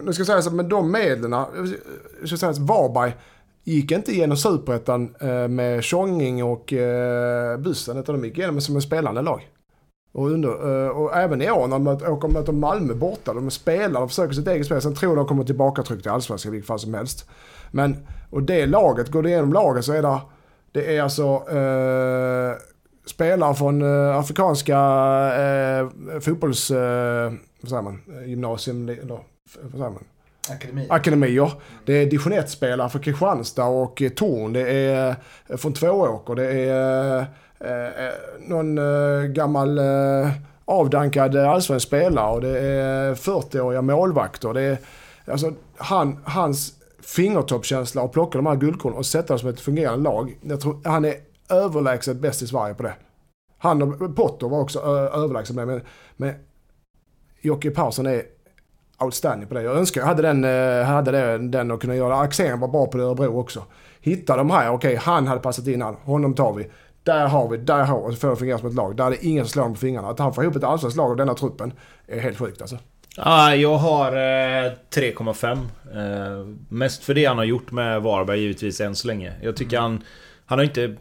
Nu 0.05 0.13
ska 0.13 0.21
jag 0.21 0.27
säga 0.27 0.43
så 0.43 0.49
att 0.49 0.55
med 0.55 0.65
de 0.65 0.93
medlen. 0.93 1.33
Jag 1.33 2.29
ska 2.29 2.37
säga 2.37 2.55
så 2.55 2.63
Varberg 2.63 3.15
gick 3.65 3.91
inte 3.91 4.13
igenom 4.13 4.37
superettan 4.37 5.15
eh, 5.21 5.49
med 5.49 5.85
Tjonging 5.85 6.45
och 6.45 6.73
eh, 6.73 7.59
Bussen. 7.59 7.97
Utan 7.97 8.21
de 8.21 8.29
gick 8.29 8.39
igenom 8.39 8.61
som 8.61 8.77
en 8.77 8.83
spelande 8.83 9.23
lag. 9.23 9.49
Och, 10.13 10.31
under, 10.31 10.49
eh, 10.49 10.89
och 10.89 11.17
även 11.17 11.43
i 11.43 11.51
år 11.51 11.67
när 11.67 11.79
de 11.79 11.87
åker 11.87 12.27
och 12.27 12.33
möter 12.33 12.53
Malmö 12.53 12.95
borta. 12.95 13.35
De 13.35 13.51
spelar, 13.51 14.01
de 14.01 14.09
försöker 14.09 14.35
sitt 14.35 14.49
eget 14.49 14.67
spel. 14.67 14.83
Sen 14.83 14.95
tror 14.95 15.17
de 15.17 15.27
kommer 15.27 15.45
tillbaka 15.45 15.83
tryckt 15.83 16.07
i 16.07 16.09
allsvenskan 16.09 16.51
i 16.51 16.53
vilket 16.53 16.69
fall 16.69 16.79
som 16.79 16.95
helst. 16.95 17.31
Men, 17.71 17.97
och 18.31 18.43
det 18.43 18.67
laget, 18.67 19.11
går 19.11 19.23
du 19.23 19.29
igenom 19.29 19.53
laget 19.53 19.85
så 19.85 19.93
är 19.93 20.03
det, 20.03 20.21
det 20.73 20.97
är 20.97 21.03
alltså 21.03 21.25
eh, 21.51 22.57
spelare 23.07 23.55
från 23.55 23.83
eh, 23.83 24.17
afrikanska 24.17 24.79
eh, 25.35 25.89
fotbolls... 26.21 26.71
Eh, 26.71 27.33
vad 27.61 27.69
säger 27.69 27.83
man? 27.83 28.01
Gymnasium, 28.27 28.89
eller, 28.89 29.19
vad 29.63 29.71
säger 29.71 29.91
man? 29.91 30.05
Akademi. 30.51 30.87
akademier. 30.91 31.53
Det 31.85 31.93
är 31.93 32.07
division 32.07 32.33
1-spelare 32.33 32.89
från 32.89 33.03
Kristianstad 33.03 33.65
och 33.65 34.03
eh, 34.03 34.11
Torn. 34.11 34.53
Det 34.53 34.71
är 34.71 35.17
eh, 35.49 35.57
från 35.57 35.73
Tvååker. 35.73 36.35
Det 36.35 36.53
är 36.53 37.19
eh, 37.61 38.13
någon 38.41 38.79
gammal 39.33 39.81
avdankad 40.65 41.37
allsvensk 41.37 41.87
spelare 41.87 42.33
och 42.33 42.41
det 42.41 42.59
är 42.59 43.15
40-åriga 43.15 43.83
målvakter. 43.83 44.55
Det 44.55 44.63
är, 44.63 44.79
alltså, 45.27 45.53
han, 45.77 46.19
hans 46.25 46.73
fingertoppskänsla 47.03 48.03
att 48.03 48.13
plocka 48.13 48.39
de 48.39 48.47
här 48.47 48.57
guldkornen 48.57 48.99
och 48.99 49.07
sätta 49.07 49.29
dem 49.29 49.39
som 49.39 49.49
ett 49.49 49.61
fungerande 49.61 50.05
lag. 50.05 50.39
Jag 50.43 50.61
tror 50.61 50.81
han 50.85 51.05
är 51.05 51.15
överlägset 51.53 52.17
bäst 52.17 52.43
i 52.43 52.47
Sverige 52.47 52.75
på 52.75 52.83
det. 52.83 52.95
Han 53.59 53.83
och 53.83 54.17
Potter 54.17 54.49
var 54.49 54.61
också 54.61 54.81
överlägset 55.15 55.57
med 55.57 55.67
men, 55.67 55.81
men 56.17 56.35
Jocke 57.41 57.71
Persson 57.71 58.07
är 58.07 58.23
outstanding 59.01 59.49
på 59.49 59.55
det. 59.55 59.63
Jag 59.63 59.77
önskar 59.77 60.01
jag 60.01 60.09
hade 60.09 60.23
den, 60.23 60.45
eh, 60.45 60.85
hade 60.85 61.11
det, 61.11 61.39
den 61.39 61.71
och 61.71 61.81
kunna 61.81 61.95
göra. 61.95 62.17
Axén 62.17 62.61
var 62.61 62.69
bra 62.69 62.87
på 62.87 62.99
det 62.99 63.05
Örebro 63.05 63.41
också. 63.41 63.65
Hitta 64.01 64.37
de 64.37 64.51
här, 64.51 64.71
okej 64.71 64.97
han 64.97 65.27
hade 65.27 65.41
passat 65.41 65.67
in 65.67 65.83
han, 65.83 65.95
honom 65.95 66.35
tar 66.35 66.53
vi. 66.53 66.71
Där 67.03 67.27
har 67.27 67.49
vi, 67.49 67.57
där 67.57 67.85
har 67.85 68.11
vi, 68.11 68.17
får 68.17 68.31
det 68.31 68.37
fungera 68.37 68.59
som 68.59 68.69
ett 68.69 68.75
lag. 68.75 68.97
Där 68.97 69.07
är 69.07 69.11
det 69.11 69.27
ingen 69.27 69.45
som 69.45 69.51
slår 69.51 69.63
honom 69.63 69.75
på 69.75 69.81
fingrarna. 69.81 70.09
Att 70.09 70.19
han 70.19 70.35
får 70.35 70.45
ihop 70.45 70.57
ett 70.57 70.65
allsvenskt 70.65 70.97
lag 70.97 71.11
av 71.11 71.17
denna 71.17 71.35
truppen 71.35 71.73
är 72.07 72.21
helt 72.21 72.39
sjukt 72.39 72.61
alltså. 72.61 72.79
Ja, 73.17 73.55
jag 73.55 73.77
har 73.77 74.13
eh, 74.13 74.73
3,5. 74.95 75.53
Eh, 75.53 76.47
mest 76.69 77.05
för 77.05 77.15
det 77.15 77.25
han 77.25 77.39
har 77.39 77.45
gjort 77.45 77.71
med 77.71 78.03
Varberg 78.03 78.41
givetvis 78.41 78.81
än 78.81 78.95
så 78.95 79.09
länge. 79.09 79.33
Jag 79.43 79.57
tycker 79.57 79.79
han... 79.79 80.03
Han 80.53 80.59
har 80.59 80.65
inte... 80.65 80.97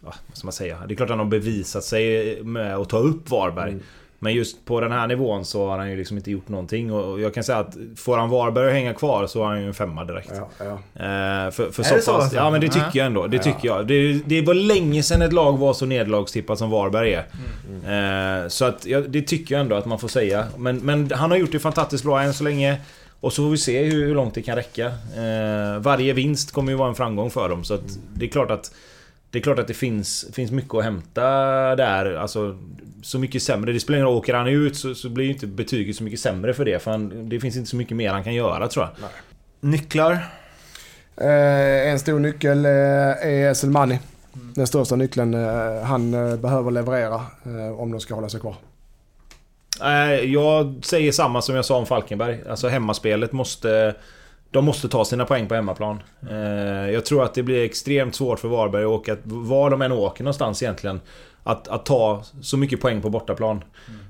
Vad 0.00 0.14
ska 0.32 0.46
man 0.46 0.52
säga? 0.52 0.78
Det 0.88 0.94
är 0.94 0.96
klart 0.96 1.10
han 1.10 1.18
har 1.18 1.26
bevisat 1.26 1.84
sig 1.84 2.38
med 2.42 2.76
att 2.76 2.88
ta 2.88 2.98
upp 2.98 3.30
Varberg. 3.30 3.76
Men 4.18 4.34
just 4.34 4.64
på 4.64 4.80
den 4.80 4.92
här 4.92 5.06
nivån 5.06 5.44
så 5.44 5.68
har 5.68 5.78
han 5.78 5.90
ju 5.90 5.96
liksom 5.96 6.16
inte 6.16 6.30
gjort 6.30 6.48
någonting. 6.48 6.92
Och 6.92 7.20
jag 7.20 7.34
kan 7.34 7.44
säga 7.44 7.58
att 7.58 7.76
får 7.96 8.16
han 8.16 8.30
Varberg 8.30 8.66
att 8.66 8.72
hänga 8.72 8.94
kvar 8.94 9.26
så 9.26 9.42
har 9.42 9.48
han 9.48 9.60
ju 9.60 9.66
en 9.66 9.74
femma 9.74 10.04
direkt. 10.04 10.32
Ja, 10.34 10.48
ja. 10.58 10.72
Eh, 10.72 11.50
för 11.50 11.70
för 11.70 11.82
Är 11.82 11.86
så 11.86 11.94
det 11.94 12.02
så, 12.02 12.12
pass, 12.12 12.22
alltså? 12.22 12.36
Ja 12.36 12.50
men 12.50 12.60
det 12.60 12.68
tycker 12.68 12.90
jag 12.92 13.06
ändå. 13.06 13.26
Det 13.26 13.38
tycker 13.38 13.68
jag. 13.68 13.86
Det, 13.86 14.12
det 14.12 14.42
var 14.42 14.54
länge 14.54 15.02
sedan 15.02 15.22
ett 15.22 15.32
lag 15.32 15.58
var 15.58 15.72
så 15.72 15.86
nederlagstippat 15.86 16.58
som 16.58 16.70
Varberg 16.70 17.14
är. 17.14 18.42
Eh, 18.42 18.48
så 18.48 18.64
att 18.64 18.86
det 19.08 19.22
tycker 19.22 19.54
jag 19.54 19.60
ändå 19.60 19.76
att 19.76 19.86
man 19.86 19.98
får 19.98 20.08
säga. 20.08 20.44
Men, 20.56 20.76
men 20.76 21.10
han 21.10 21.30
har 21.30 21.38
gjort 21.38 21.52
det 21.52 21.58
fantastiskt 21.58 22.04
bra 22.04 22.22
än 22.22 22.34
så 22.34 22.44
länge. 22.44 22.80
Och 23.20 23.32
så 23.32 23.42
får 23.42 23.50
vi 23.50 23.58
se 23.58 23.82
hur, 23.84 24.06
hur 24.06 24.14
långt 24.14 24.34
det 24.34 24.42
kan 24.42 24.56
räcka. 24.56 24.86
Eh, 25.16 25.80
varje 25.80 26.12
vinst 26.12 26.52
kommer 26.52 26.72
ju 26.72 26.78
vara 26.78 26.88
en 26.88 26.94
framgång 26.94 27.30
för 27.30 27.48
dem. 27.48 27.64
Så 27.64 27.74
att 27.74 27.98
det 28.14 28.24
är 28.24 28.28
klart 28.28 28.50
att 28.50 28.72
det 29.30 29.38
är 29.38 29.42
klart 29.42 29.58
att 29.58 29.68
det 29.68 29.74
finns, 29.74 30.26
finns 30.32 30.50
mycket 30.50 30.74
att 30.74 30.84
hämta 30.84 31.22
där. 31.76 32.14
Alltså, 32.14 32.58
så 33.02 33.18
mycket 33.18 33.42
sämre. 33.42 33.72
Det 33.72 33.80
spelar 33.80 33.96
ingen 33.96 34.06
roll. 34.06 34.16
Åker 34.16 34.34
han 34.34 34.46
ut 34.46 34.76
så, 34.76 34.94
så 34.94 35.08
blir 35.08 35.24
ju 35.24 35.32
inte 35.32 35.46
betyget 35.46 35.96
så 35.96 36.04
mycket 36.04 36.20
sämre 36.20 36.54
för 36.54 36.64
det. 36.64 36.78
För 36.78 36.90
han, 36.90 37.28
det 37.28 37.40
finns 37.40 37.56
inte 37.56 37.70
så 37.70 37.76
mycket 37.76 37.96
mer 37.96 38.10
han 38.10 38.24
kan 38.24 38.34
göra 38.34 38.68
tror 38.68 38.84
jag. 38.84 39.08
Nycklar? 39.60 40.12
Eh, 41.16 41.90
en 41.90 41.98
stor 41.98 42.18
nyckel 42.18 42.64
eh, 42.64 42.70
är 42.70 43.54
Selmani. 43.54 43.98
Den 44.32 44.66
största 44.66 44.96
nyckeln 44.96 45.34
eh, 45.34 45.82
han 45.82 46.14
eh, 46.14 46.36
behöver 46.36 46.70
leverera 46.70 47.20
om 47.78 47.90
de 47.92 48.00
ska 48.00 48.14
hålla 48.14 48.28
sig 48.28 48.40
kvar. 48.40 48.56
Nej, 49.80 50.32
jag 50.32 50.74
säger 50.82 51.12
samma 51.12 51.42
som 51.42 51.54
jag 51.54 51.64
sa 51.64 51.76
om 51.76 51.86
Falkenberg. 51.86 52.38
Alltså 52.50 52.68
hemmaspelet 52.68 53.32
måste... 53.32 53.94
De 54.50 54.64
måste 54.64 54.88
ta 54.88 55.04
sina 55.04 55.24
poäng 55.24 55.46
på 55.48 55.54
hemmaplan. 55.54 56.02
Eh, 56.30 56.90
Jag 56.90 57.04
tror 57.04 57.24
att 57.24 57.34
det 57.34 57.42
blir 57.42 57.64
extremt 57.64 58.14
svårt 58.14 58.40
för 58.40 58.48
Varberg 58.48 58.84
att 58.84 58.90
åka... 58.90 59.16
Var 59.24 59.70
de 59.70 59.82
än 59.82 59.92
åker 59.92 60.24
någonstans 60.24 60.62
egentligen. 60.62 61.00
Att, 61.42 61.68
att 61.68 61.86
ta 61.86 62.22
så 62.40 62.56
mycket 62.56 62.80
poäng 62.80 63.02
på 63.02 63.10
bortaplan. 63.10 63.64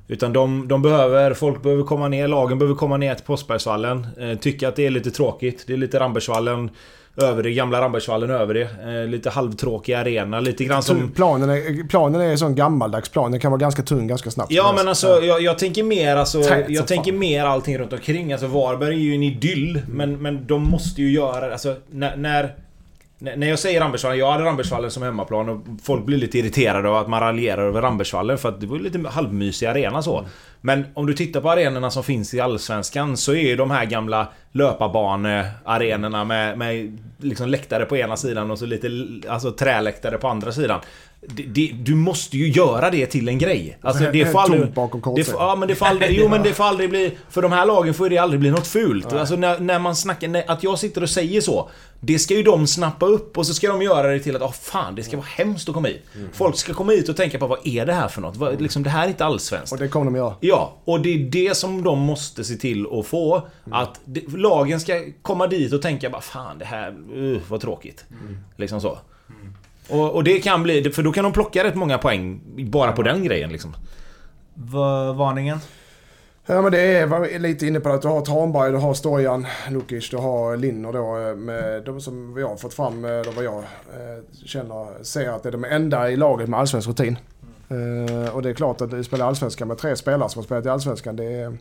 Utan 0.08 0.32
de, 0.32 0.68
de 0.68 0.82
behöver... 0.82 1.34
Folk 1.34 1.62
behöver 1.62 1.82
komma 1.82 2.08
ner. 2.08 2.28
Lagen 2.28 2.58
behöver 2.58 2.76
komma 2.76 2.96
ner 2.96 3.14
till 3.14 3.24
Påskbergsvallen. 3.24 4.06
Eh, 4.20 4.38
tycker 4.38 4.68
att 4.68 4.76
det 4.76 4.86
är 4.86 4.90
lite 4.90 5.10
tråkigt. 5.10 5.64
Det 5.66 5.72
är 5.72 5.76
lite 5.76 6.00
Rambergsvallen 6.00 6.70
över 7.18 7.42
det. 7.42 7.50
Gamla 7.50 7.80
Rambergsvallen 7.80 8.30
över 8.30 8.54
det. 8.54 8.68
Eh, 9.02 9.08
lite 9.08 9.30
halvtråkig 9.30 9.92
arena. 9.92 10.40
Lite 10.40 10.64
grann 10.64 10.82
som... 10.82 11.12
Planen, 11.12 11.50
är, 11.50 11.88
planen 11.88 12.20
är 12.20 12.30
en 12.30 12.38
sån 12.38 12.54
gammaldags 12.54 13.08
plan. 13.08 13.30
Den 13.30 13.40
kan 13.40 13.50
vara 13.50 13.60
ganska 13.60 13.82
tung 13.82 14.06
ganska 14.06 14.30
snabbt. 14.30 14.52
Ja 14.52 14.72
men 14.76 14.88
alltså 14.88 15.22
jag, 15.22 15.42
jag 15.42 15.58
tänker 15.58 15.82
mer 15.82 16.16
alltså, 16.16 16.42
Tät 16.42 16.64
Jag 16.68 16.86
tänker 16.86 17.12
fan. 17.12 17.18
mer 17.18 17.44
allting 17.44 17.78
runt 17.78 17.92
omkring. 17.92 18.32
Alltså 18.32 18.46
Varberg 18.46 18.94
är 18.94 18.98
ju 18.98 19.14
en 19.14 19.22
idyll. 19.22 19.82
Men, 19.88 20.22
men 20.22 20.46
de 20.46 20.70
måste 20.70 21.02
ju 21.02 21.10
göra 21.10 21.52
alltså 21.52 21.76
när... 21.90 22.16
när 22.16 22.54
när 23.20 23.46
jag 23.46 23.58
säger 23.58 23.80
Rambergsvallen, 23.80 24.18
jag 24.18 24.32
hade 24.32 24.44
Rambergsvallen 24.44 24.90
som 24.90 25.02
hemmaplan 25.02 25.48
och 25.48 25.60
folk 25.82 26.04
blir 26.04 26.18
lite 26.18 26.38
irriterade 26.38 26.88
av 26.88 26.96
att 26.96 27.08
man 27.08 27.20
raljerar 27.20 27.62
över 27.62 27.82
Rambergsvallen 27.82 28.38
för 28.38 28.48
att 28.48 28.60
det 28.60 28.66
var 28.66 28.78
lite 28.78 29.08
halvmysig 29.08 29.66
arena 29.66 30.02
så. 30.02 30.26
Men 30.60 30.84
om 30.94 31.06
du 31.06 31.14
tittar 31.14 31.40
på 31.40 31.50
arenorna 31.50 31.90
som 31.90 32.04
finns 32.04 32.34
i 32.34 32.40
Allsvenskan 32.40 33.16
så 33.16 33.32
är 33.32 33.48
ju 33.48 33.56
de 33.56 33.70
här 33.70 33.84
gamla 33.84 34.28
löparbanearenorna 34.52 36.24
med, 36.24 36.58
med 36.58 36.98
liksom 37.18 37.48
läktare 37.48 37.84
på 37.84 37.96
ena 37.96 38.16
sidan 38.16 38.50
och 38.50 38.58
så 38.58 38.66
lite 38.66 38.90
alltså, 39.28 39.52
träläktare 39.52 40.18
på 40.18 40.28
andra 40.28 40.52
sidan. 40.52 40.80
Det, 41.20 41.42
det, 41.42 41.72
du 41.74 41.94
måste 41.94 42.36
ju 42.36 42.48
göra 42.48 42.90
det 42.90 43.06
till 43.06 43.28
en 43.28 43.38
grej. 43.38 43.78
Alltså 43.80 44.04
det 44.12 44.26
får 44.26 44.40
aldrig... 44.40 44.72
bakom 44.72 45.14
det 45.14 45.28
ja 45.28 45.56
men 45.56 45.68
det 45.68 45.74
får 45.74 45.86
aldrig... 45.86 46.18
Jo 46.18 46.28
men 46.28 46.42
det 46.42 46.54
får 46.54 46.64
aldrig 46.64 46.90
bli... 46.90 47.18
För 47.30 47.42
de 47.42 47.52
här 47.52 47.66
lagen 47.66 47.94
får 47.94 48.10
det 48.10 48.18
aldrig 48.18 48.40
bli 48.40 48.50
något 48.50 48.66
fult. 48.66 49.12
Alltså 49.12 49.36
när, 49.36 49.58
när 49.58 49.78
man 49.78 49.96
snackar... 49.96 50.28
När, 50.28 50.50
att 50.50 50.62
jag 50.62 50.78
sitter 50.78 51.02
och 51.02 51.10
säger 51.10 51.40
så. 51.40 51.70
Det 52.00 52.18
ska 52.18 52.34
ju 52.34 52.42
de 52.42 52.66
snappa 52.66 53.06
upp 53.06 53.38
och 53.38 53.46
så 53.46 53.54
ska 53.54 53.68
de 53.68 53.82
göra 53.82 54.08
det 54.08 54.20
till 54.20 54.36
att 54.36 54.42
åh 54.42 54.52
fan, 54.52 54.94
det 54.94 55.02
ska 55.02 55.16
vara 55.16 55.26
hemskt 55.26 55.68
att 55.68 55.74
komma 55.74 55.88
hit. 55.88 56.02
Mm. 56.14 56.28
Folk 56.32 56.56
ska 56.56 56.74
komma 56.74 56.92
hit 56.92 57.08
och 57.08 57.16
tänka 57.16 57.38
på 57.38 57.46
vad 57.46 57.58
är 57.64 57.86
det 57.86 57.92
här 57.92 58.08
för 58.08 58.20
något? 58.20 58.36
Vad, 58.36 58.60
liksom, 58.60 58.82
det 58.82 58.90
här 58.90 59.04
är 59.04 59.08
inte 59.08 59.24
allsvenskt. 59.24 59.72
Och 59.72 59.78
det 59.78 59.88
kommer 59.88 60.04
de 60.04 60.16
göra. 60.16 60.34
Ja, 60.40 60.76
och 60.84 61.00
det 61.00 61.14
är 61.14 61.18
det 61.18 61.56
som 61.56 61.82
de 61.82 61.98
måste 61.98 62.44
se 62.44 62.54
till 62.54 62.86
att 62.92 63.06
få. 63.06 63.48
Att 63.70 64.00
det, 64.04 64.22
lagen 64.38 64.80
ska 64.80 65.04
komma 65.22 65.46
dit 65.46 65.72
och 65.72 65.82
tänka 65.82 66.10
bara 66.10 66.20
fan 66.22 66.58
det 66.58 66.64
här, 66.64 66.96
uh, 67.16 67.40
vad 67.48 67.60
tråkigt. 67.60 68.04
Liksom 68.56 68.80
så. 68.80 68.98
Och, 69.90 70.14
och 70.14 70.24
det 70.24 70.38
kan 70.40 70.62
bli, 70.62 70.90
för 70.90 71.02
då 71.02 71.12
kan 71.12 71.24
de 71.24 71.32
plocka 71.32 71.64
rätt 71.64 71.74
många 71.74 71.98
poäng 71.98 72.40
bara 72.70 72.92
på 72.92 73.02
den 73.02 73.24
grejen 73.24 73.50
liksom. 73.52 73.76
Va- 74.54 75.12
varningen? 75.12 75.58
Ja 76.46 76.62
men 76.62 76.72
det 76.72 76.80
är, 76.80 77.06
var 77.06 77.38
lite 77.38 77.66
inne 77.66 77.80
på 77.80 77.88
det, 77.88 77.94
att 77.94 78.02
du 78.02 78.08
har 78.08 78.20
Tranberg, 78.20 78.70
du 78.72 78.76
har 78.78 78.94
Stojan, 78.94 79.46
Lukic, 79.70 80.10
du 80.10 80.16
har 80.16 80.56
Linner 80.56 80.92
då. 80.92 81.28
eh, 81.28 81.34
Med 81.36 81.84
de 81.84 82.00
som 82.00 82.34
vi 82.34 82.42
har 82.42 82.56
fått 82.56 82.74
fram, 82.74 83.04
eh, 83.04 83.10
då 83.24 83.30
vad 83.30 83.44
jag 83.44 83.58
eh, 83.58 83.64
känner, 84.44 85.04
ser 85.04 85.28
att 85.30 85.42
det 85.42 85.48
är 85.48 85.52
de 85.52 85.64
enda 85.64 86.10
i 86.10 86.16
laget 86.16 86.48
med 86.48 86.60
allsvensk 86.60 86.88
rutin. 86.88 87.18
Eh, 87.68 88.34
och 88.34 88.42
det 88.42 88.50
är 88.50 88.54
klart 88.54 88.80
att 88.80 88.90
du 88.90 89.04
spelar 89.04 89.26
allsvenskan 89.26 89.68
med 89.68 89.78
tre 89.78 89.96
spelare 89.96 90.28
som 90.28 90.38
har 90.40 90.44
spelat 90.44 90.66
i 90.66 90.68
allsvenskan. 90.68 91.16
Det 91.16 91.24
är, 91.24 91.56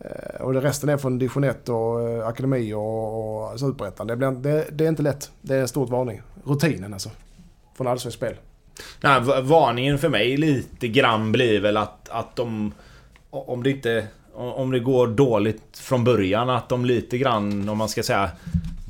Eh, 0.00 0.40
och 0.40 0.52
det 0.52 0.60
resten 0.60 0.88
är 0.88 0.96
från 0.96 1.18
division 1.18 1.44
1 1.44 1.68
och 1.68 2.08
eh, 2.08 2.26
akademi 2.26 2.72
och, 2.74 3.52
och 3.52 3.60
superettan. 3.60 4.06
Det, 4.06 4.16
det, 4.16 4.66
det 4.72 4.84
är 4.84 4.88
inte 4.88 5.02
lätt. 5.02 5.30
Det 5.40 5.54
är 5.54 5.60
en 5.60 5.68
stor 5.68 5.86
varning. 5.86 6.22
Rutinen 6.44 6.92
alltså. 6.92 7.10
Från 7.76 7.86
allsvenskt 7.86 8.18
spel. 8.18 8.34
Nej, 9.00 9.20
varningen 9.42 9.98
för 9.98 10.08
mig 10.08 10.36
lite 10.36 10.88
grann 10.88 11.32
blir 11.32 11.60
väl 11.60 11.76
att, 11.76 12.08
att 12.08 12.36
de... 12.36 12.72
Om 13.30 13.62
det 13.62 13.70
inte... 13.70 14.06
Om 14.32 14.70
det 14.70 14.80
går 14.80 15.06
dåligt 15.06 15.78
från 15.78 16.04
början, 16.04 16.50
att 16.50 16.68
de 16.68 16.84
lite 16.84 17.18
grann, 17.18 17.68
om 17.68 17.78
man 17.78 17.88
ska 17.88 18.02
säga 18.02 18.30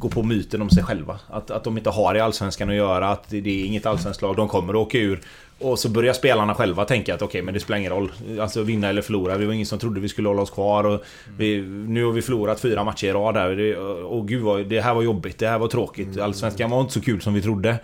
gå 0.00 0.08
på 0.08 0.22
myten 0.22 0.62
om 0.62 0.70
sig 0.70 0.82
själva. 0.82 1.18
Att, 1.28 1.50
att 1.50 1.64
de 1.64 1.78
inte 1.78 1.90
har 1.90 2.14
i 2.14 2.20
Allsvenskan 2.20 2.68
att 2.68 2.74
göra, 2.74 3.08
att 3.08 3.24
det, 3.28 3.36
är 3.38 3.64
inget 3.64 3.86
allsvenskt 3.86 4.22
lag, 4.22 4.36
de 4.36 4.48
kommer 4.48 4.72
att 4.72 4.86
åka 4.86 4.98
ur. 4.98 5.20
Och 5.58 5.78
så 5.78 5.88
börjar 5.88 6.12
spelarna 6.12 6.54
själva 6.54 6.84
tänka 6.84 7.14
att 7.14 7.22
okej, 7.22 7.28
okay, 7.28 7.42
men 7.42 7.54
det 7.54 7.60
spelar 7.60 7.78
ingen 7.78 7.92
roll. 7.92 8.12
Alltså 8.40 8.62
vinna 8.62 8.88
eller 8.88 9.02
förlora. 9.02 9.36
Vi 9.36 9.46
var 9.46 9.52
ingen 9.52 9.66
som 9.66 9.78
trodde 9.78 10.00
vi 10.00 10.08
skulle 10.08 10.28
hålla 10.28 10.42
oss 10.42 10.50
kvar. 10.50 10.84
Och 10.84 11.04
vi, 11.36 11.60
nu 11.62 12.04
har 12.04 12.12
vi 12.12 12.22
förlorat 12.22 12.60
fyra 12.60 12.84
matcher 12.84 13.06
i 13.06 13.12
rad 13.12 13.34
där. 13.34 13.76
Och 14.04 14.28
gud 14.28 14.42
vad, 14.42 14.66
det 14.66 14.80
här 14.80 14.94
var 14.94 15.02
jobbigt, 15.02 15.38
det 15.38 15.48
här 15.48 15.58
var 15.58 15.68
tråkigt. 15.68 16.18
Allsvenskan 16.18 16.70
var 16.70 16.80
inte 16.80 16.92
så 16.92 17.00
kul 17.00 17.20
som 17.20 17.34
vi 17.34 17.42
trodde. 17.42 17.78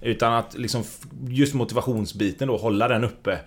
Utan 0.00 0.32
att 0.32 0.58
liksom 0.58 0.84
just 1.28 1.54
motivationsbiten 1.54 2.48
då, 2.48 2.56
hålla 2.56 2.88
den 2.88 3.04
uppe. 3.04 3.38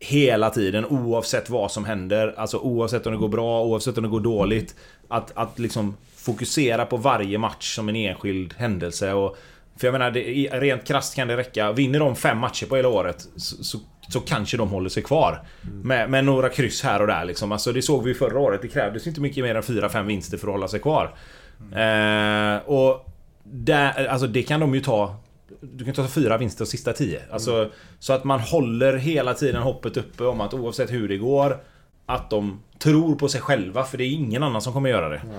Hela 0.00 0.50
tiden 0.50 0.86
oavsett 0.86 1.50
vad 1.50 1.70
som 1.70 1.84
händer. 1.84 2.34
Alltså 2.36 2.58
oavsett 2.58 3.06
om 3.06 3.12
det 3.12 3.18
går 3.18 3.28
bra, 3.28 3.64
oavsett 3.64 3.98
om 3.98 4.02
det 4.02 4.10
går 4.10 4.20
dåligt. 4.20 4.74
Att, 5.08 5.32
att 5.34 5.58
liksom 5.58 5.96
fokusera 6.22 6.86
på 6.86 6.96
varje 6.96 7.38
match 7.38 7.74
som 7.74 7.88
en 7.88 7.96
enskild 7.96 8.54
händelse. 8.58 9.12
Och, 9.12 9.36
för 9.76 9.86
jag 9.86 9.92
menar, 9.92 10.10
det, 10.10 10.20
rent 10.52 10.84
krasst 10.84 11.16
kan 11.16 11.28
det 11.28 11.36
räcka. 11.36 11.72
Vinner 11.72 11.98
de 11.98 12.16
fem 12.16 12.38
matcher 12.38 12.66
på 12.66 12.76
hela 12.76 12.88
året 12.88 13.28
så, 13.36 13.64
så, 13.64 13.78
så 14.08 14.20
kanske 14.20 14.56
de 14.56 14.68
håller 14.68 14.88
sig 14.88 15.02
kvar. 15.02 15.42
Mm. 15.62 15.80
Med, 15.80 16.10
med, 16.10 16.24
några 16.24 16.48
kryss 16.48 16.82
här 16.82 17.00
och 17.00 17.06
där 17.06 17.24
liksom. 17.24 17.52
Alltså, 17.52 17.72
det 17.72 17.82
såg 17.82 18.04
vi 18.04 18.14
förra 18.14 18.38
året. 18.38 18.62
Det 18.62 18.68
krävdes 18.68 19.06
inte 19.06 19.20
mycket 19.20 19.44
mer 19.44 19.54
än 19.54 19.62
4-5 19.62 20.04
vinster 20.04 20.38
för 20.38 20.48
att 20.48 20.54
hålla 20.54 20.68
sig 20.68 20.80
kvar. 20.80 21.14
Mm. 21.60 22.54
Eh, 22.54 22.62
och 22.62 23.08
där, 23.44 24.06
alltså 24.06 24.26
det 24.26 24.42
kan 24.42 24.60
de 24.60 24.74
ju 24.74 24.80
ta 24.80 25.16
du 25.60 25.84
kan 25.84 25.94
ta 25.94 26.08
fyra 26.08 26.38
vinster 26.38 26.64
och 26.64 26.68
sista 26.68 26.92
tio. 26.92 27.22
Alltså, 27.30 27.56
mm. 27.56 27.70
Så 27.98 28.12
att 28.12 28.24
man 28.24 28.40
håller 28.40 28.96
hela 28.96 29.34
tiden 29.34 29.62
hoppet 29.62 29.96
uppe 29.96 30.24
om 30.24 30.40
att 30.40 30.54
oavsett 30.54 30.90
hur 30.90 31.08
det 31.08 31.16
går 31.16 31.60
Att 32.06 32.30
de 32.30 32.60
tror 32.78 33.14
på 33.14 33.28
sig 33.28 33.40
själva 33.40 33.84
för 33.84 33.98
det 33.98 34.04
är 34.04 34.12
ingen 34.12 34.42
annan 34.42 34.62
som 34.62 34.72
kommer 34.72 34.90
göra 34.90 35.08
det. 35.08 35.16
Mm. 35.16 35.36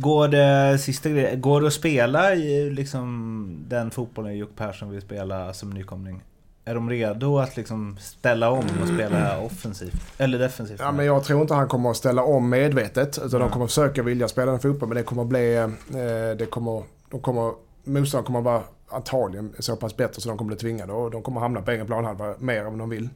Går 0.00 0.28
det, 0.28 0.78
sista 0.78 1.08
grejen, 1.08 1.40
går 1.40 1.60
det 1.60 1.66
att 1.66 1.72
spela 1.72 2.34
i 2.34 2.70
liksom 2.70 3.64
den 3.68 3.90
fotbollen 3.90 4.36
Jocke 4.36 4.52
Persson 4.56 4.90
vill 4.90 5.00
spela 5.00 5.52
som 5.54 5.70
nykomling? 5.70 6.22
Är 6.64 6.74
de 6.74 6.90
redo 6.90 7.38
att 7.38 7.56
liksom 7.56 7.96
ställa 8.00 8.50
om 8.50 8.64
och 8.82 8.88
spela 8.94 9.40
offensivt? 9.40 9.94
Eller 10.18 10.38
defensivt? 10.38 10.80
Ja, 10.80 10.92
men 10.92 11.06
jag 11.06 11.24
tror 11.24 11.40
inte 11.42 11.54
han 11.54 11.68
kommer 11.68 11.90
att 11.90 11.96
ställa 11.96 12.22
om 12.22 12.48
medvetet. 12.48 13.18
Utan 13.18 13.28
mm. 13.28 13.40
de 13.40 13.50
kommer 13.50 13.66
försöka 13.66 14.02
vilja 14.02 14.28
spela 14.28 14.50
den 14.50 14.60
fotboll. 14.60 14.88
Men 14.88 14.96
det 14.96 15.02
kommer 15.02 15.24
bli... 15.24 15.56
Eh, 15.56 16.36
det 16.38 16.50
kommer, 16.50 16.82
de 17.10 17.20
kommer, 17.20 17.52
motståndaren 17.84 18.26
kommer 18.26 18.40
vara 18.40 18.62
antagligen 18.88 19.52
så 19.58 19.76
pass 19.76 19.96
bättre 19.96 20.20
så 20.20 20.28
de 20.28 20.38
kommer 20.38 20.48
bli 20.48 20.56
tvingade. 20.56 20.92
Och 20.92 21.10
de 21.10 21.22
kommer 21.22 21.40
hamna 21.40 21.62
på 21.62 21.70
egen 21.70 21.86
planhalva 21.86 22.34
mer 22.38 22.64
än 22.64 22.78
de 22.78 22.90
vill. 22.90 23.08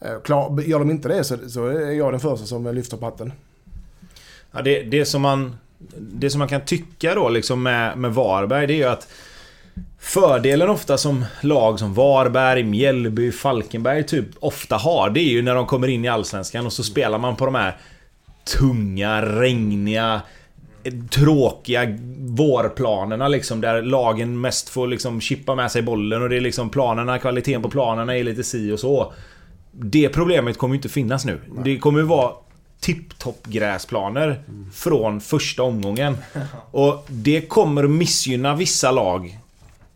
Eh, 0.00 0.20
klar, 0.24 0.60
gör 0.60 0.78
de 0.78 0.90
inte 0.90 1.08
det 1.08 1.24
så, 1.24 1.48
så 1.48 1.66
är 1.66 1.90
jag 1.90 2.12
den 2.12 2.20
första 2.20 2.46
som 2.46 2.74
lyfter 2.74 2.96
patten. 2.96 3.32
Ja, 4.52 4.62
det, 4.62 4.82
det 4.82 5.04
som 5.04 5.22
man 5.22 5.56
det 5.98 6.30
som 6.30 6.38
man 6.38 6.48
kan 6.48 6.60
tycka 6.60 7.14
då 7.14 7.28
liksom 7.28 7.62
med, 7.62 7.98
med 7.98 8.14
Varberg 8.14 8.66
det 8.66 8.72
är 8.72 8.76
ju 8.76 8.84
att 8.84 9.08
Fördelen 9.98 10.70
ofta 10.70 10.98
som 10.98 11.24
lag 11.40 11.78
som 11.78 11.94
Varberg, 11.94 12.62
Mjällby, 12.62 13.32
Falkenberg 13.32 14.06
typ 14.06 14.26
ofta 14.40 14.76
har 14.76 15.10
Det 15.10 15.20
är 15.20 15.30
ju 15.30 15.42
när 15.42 15.54
de 15.54 15.66
kommer 15.66 15.88
in 15.88 16.04
i 16.04 16.08
Allsvenskan 16.08 16.66
och 16.66 16.72
så 16.72 16.82
spelar 16.82 17.18
man 17.18 17.36
på 17.36 17.44
de 17.44 17.54
här 17.54 17.76
Tunga, 18.58 19.22
regniga 19.22 20.20
Tråkiga 21.10 21.98
vårplanerna 22.18 23.28
liksom 23.28 23.60
där 23.60 23.82
lagen 23.82 24.40
mest 24.40 24.68
får 24.68 24.86
liksom 24.86 25.20
chippa 25.20 25.54
med 25.54 25.70
sig 25.70 25.82
bollen 25.82 26.22
och 26.22 26.28
det 26.28 26.36
är 26.36 26.40
liksom 26.40 26.70
planerna, 26.70 27.18
kvaliteten 27.18 27.62
på 27.62 27.70
planerna 27.70 28.16
är 28.16 28.24
lite 28.24 28.44
si 28.44 28.72
och 28.72 28.80
så 28.80 29.12
Det 29.72 30.08
problemet 30.08 30.58
kommer 30.58 30.74
ju 30.74 30.78
inte 30.78 30.88
finnas 30.88 31.24
nu. 31.24 31.40
Det 31.64 31.78
kommer 31.78 32.00
ju 32.00 32.06
vara 32.06 32.32
tipptopp 32.80 33.46
gräsplaner 33.46 34.42
mm. 34.48 34.70
från 34.74 35.20
första 35.20 35.62
omgången. 35.62 36.16
Och 36.70 37.06
det 37.08 37.40
kommer 37.40 37.86
missgynna 37.86 38.54
vissa 38.54 38.90
lag. 38.90 39.38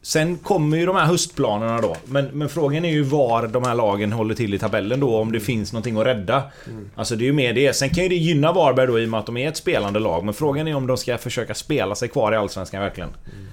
Sen 0.02 0.36
kommer 0.36 0.76
ju 0.76 0.86
de 0.86 0.96
här 0.96 1.04
höstplanerna 1.04 1.80
då. 1.80 1.96
Men, 2.04 2.24
men 2.24 2.48
frågan 2.48 2.84
är 2.84 2.90
ju 2.90 3.02
var 3.02 3.46
de 3.46 3.64
här 3.64 3.74
lagen 3.74 4.12
håller 4.12 4.34
till 4.34 4.54
i 4.54 4.58
tabellen 4.58 5.00
då, 5.00 5.16
om 5.16 5.32
det 5.32 5.40
finns 5.40 5.72
någonting 5.72 5.96
att 5.96 6.06
rädda. 6.06 6.42
Mm. 6.66 6.90
Alltså 6.94 7.16
det 7.16 7.24
är 7.24 7.26
ju 7.26 7.32
mer 7.32 7.52
det. 7.52 7.76
Sen 7.76 7.90
kan 7.90 8.02
ju 8.02 8.08
det 8.08 8.16
gynna 8.16 8.52
Varberg 8.52 8.86
då 8.86 9.00
i 9.00 9.04
och 9.04 9.08
med 9.08 9.20
att 9.20 9.26
de 9.26 9.36
är 9.36 9.48
ett 9.48 9.56
spelande 9.56 9.98
lag. 9.98 10.24
Men 10.24 10.34
frågan 10.34 10.68
är 10.68 10.74
om 10.74 10.86
de 10.86 10.96
ska 10.96 11.18
försöka 11.18 11.54
spela 11.54 11.94
sig 11.94 12.08
kvar 12.08 12.32
i 12.32 12.36
Allsvenskan 12.36 12.80
verkligen. 12.80 13.10
Mm. 13.10 13.46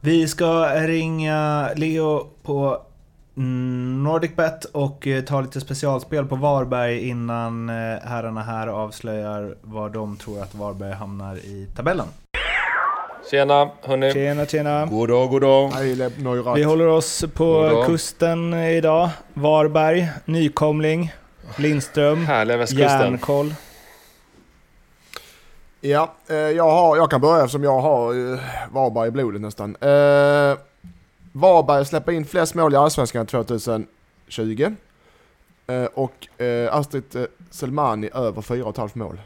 Vi 0.00 0.28
ska 0.28 0.74
ringa 0.86 1.68
Leo 1.76 2.26
på 2.42 2.82
Nordicbet 3.34 4.64
och 4.64 5.06
eh, 5.06 5.24
ta 5.24 5.40
lite 5.40 5.60
specialspel 5.60 6.26
på 6.26 6.36
Varberg 6.36 7.08
innan 7.08 7.68
eh, 7.68 7.74
herrarna 8.04 8.42
här 8.42 8.66
avslöjar 8.66 9.54
var 9.62 9.88
de 9.88 10.16
tror 10.16 10.42
att 10.42 10.54
Varberg 10.54 10.92
hamnar 10.92 11.36
i 11.36 11.68
tabellen. 11.76 12.06
Tjena 13.30 13.70
hörni! 13.82 14.12
Tjena 14.12 14.46
tjena! 14.46 14.86
God 14.86 15.08
dag, 15.08 15.30
god 15.30 15.42
dag! 15.42 15.72
Vi 16.54 16.62
håller 16.62 16.86
oss 16.86 17.24
på 17.34 17.84
kusten 17.86 18.54
idag. 18.54 19.10
Varberg, 19.34 20.08
nykomling, 20.24 21.12
Lindström, 21.56 22.26
järnkoll. 22.70 23.54
Ja, 25.80 26.12
eh, 26.28 26.36
jag, 26.36 26.70
har, 26.70 26.96
jag 26.96 27.10
kan 27.10 27.20
börja 27.20 27.44
eftersom 27.44 27.64
jag 27.64 27.80
har 27.80 28.12
Varberg 28.74 29.08
i 29.08 29.10
blodet 29.10 29.40
nästan. 29.40 29.76
Varberg 31.32 31.84
släpper 31.84 32.12
in 32.12 32.24
flest 32.24 32.54
mål 32.54 32.74
i 32.74 32.76
Allsvenskan 32.76 33.26
2020. 33.26 34.74
Eh, 35.66 35.84
och 35.84 36.40
eh, 36.40 36.74
Astrid 36.74 37.16
eh, 37.16 37.22
Selmani 37.50 38.10
över 38.14 38.42
4,5 38.42 38.90
mål. 38.98 39.20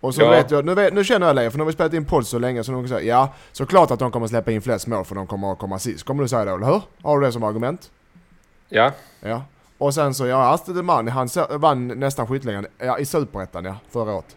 Och 0.00 0.14
så 0.14 0.22
ja. 0.22 0.30
vet 0.30 0.50
jag, 0.50 0.64
nu, 0.64 0.74
vet, 0.74 0.94
nu 0.94 1.04
känner 1.04 1.26
jag 1.26 1.36
Leif, 1.36 1.52
för 1.52 1.58
nu 1.58 1.62
har 1.62 1.66
vi 1.66 1.72
spelat 1.72 1.94
in 1.94 2.04
podd 2.04 2.26
så 2.26 2.38
länge 2.38 2.64
så 2.64 2.72
kan 2.72 2.88
säga 2.88 3.00
ja, 3.00 3.34
såklart 3.52 3.90
att 3.90 3.98
de 3.98 4.10
kommer 4.10 4.26
släppa 4.26 4.50
in 4.50 4.62
flest 4.62 4.86
mål 4.86 5.04
för 5.04 5.14
de 5.14 5.26
kommer 5.26 5.52
att 5.52 5.58
komma 5.58 5.78
sist. 5.78 6.04
Kommer 6.04 6.22
du 6.22 6.28
säga 6.28 6.44
det, 6.44 6.50
eller 6.50 6.66
hur? 6.66 6.82
Har 7.02 7.20
du 7.20 7.26
det 7.26 7.32
som 7.32 7.42
argument? 7.42 7.90
Ja. 8.68 8.92
Ja. 9.20 9.42
Och 9.78 9.94
sen 9.94 10.14
så, 10.14 10.26
ja, 10.26 10.52
Astrid 10.52 10.76
Selmani, 10.76 11.10
han 11.10 11.28
vann 11.50 11.88
nästan 11.88 12.26
skytteligan 12.26 12.66
ja, 12.78 12.98
i 12.98 13.04
Superettan 13.04 13.64
ja, 13.64 13.76
förra 13.90 14.14
året. 14.14 14.36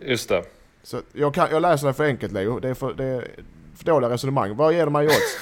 Just 0.00 0.28
det. 0.28 0.44
Så 0.82 1.00
jag, 1.12 1.34
kan, 1.34 1.48
jag 1.50 1.62
läser 1.62 1.86
det 1.86 1.92
för 1.94 2.04
enkelt 2.04 2.32
Leo, 2.32 2.60
det 2.60 2.68
är 2.68 2.74
för, 2.74 2.94
det, 2.94 3.24
för 3.80 3.92
dåliga 3.92 4.10
resonemang. 4.10 4.56
Vad 4.56 4.72
ger 4.72 4.84
de 4.84 4.92
mig 4.92 5.04
i 5.04 5.08
odds? 5.08 5.36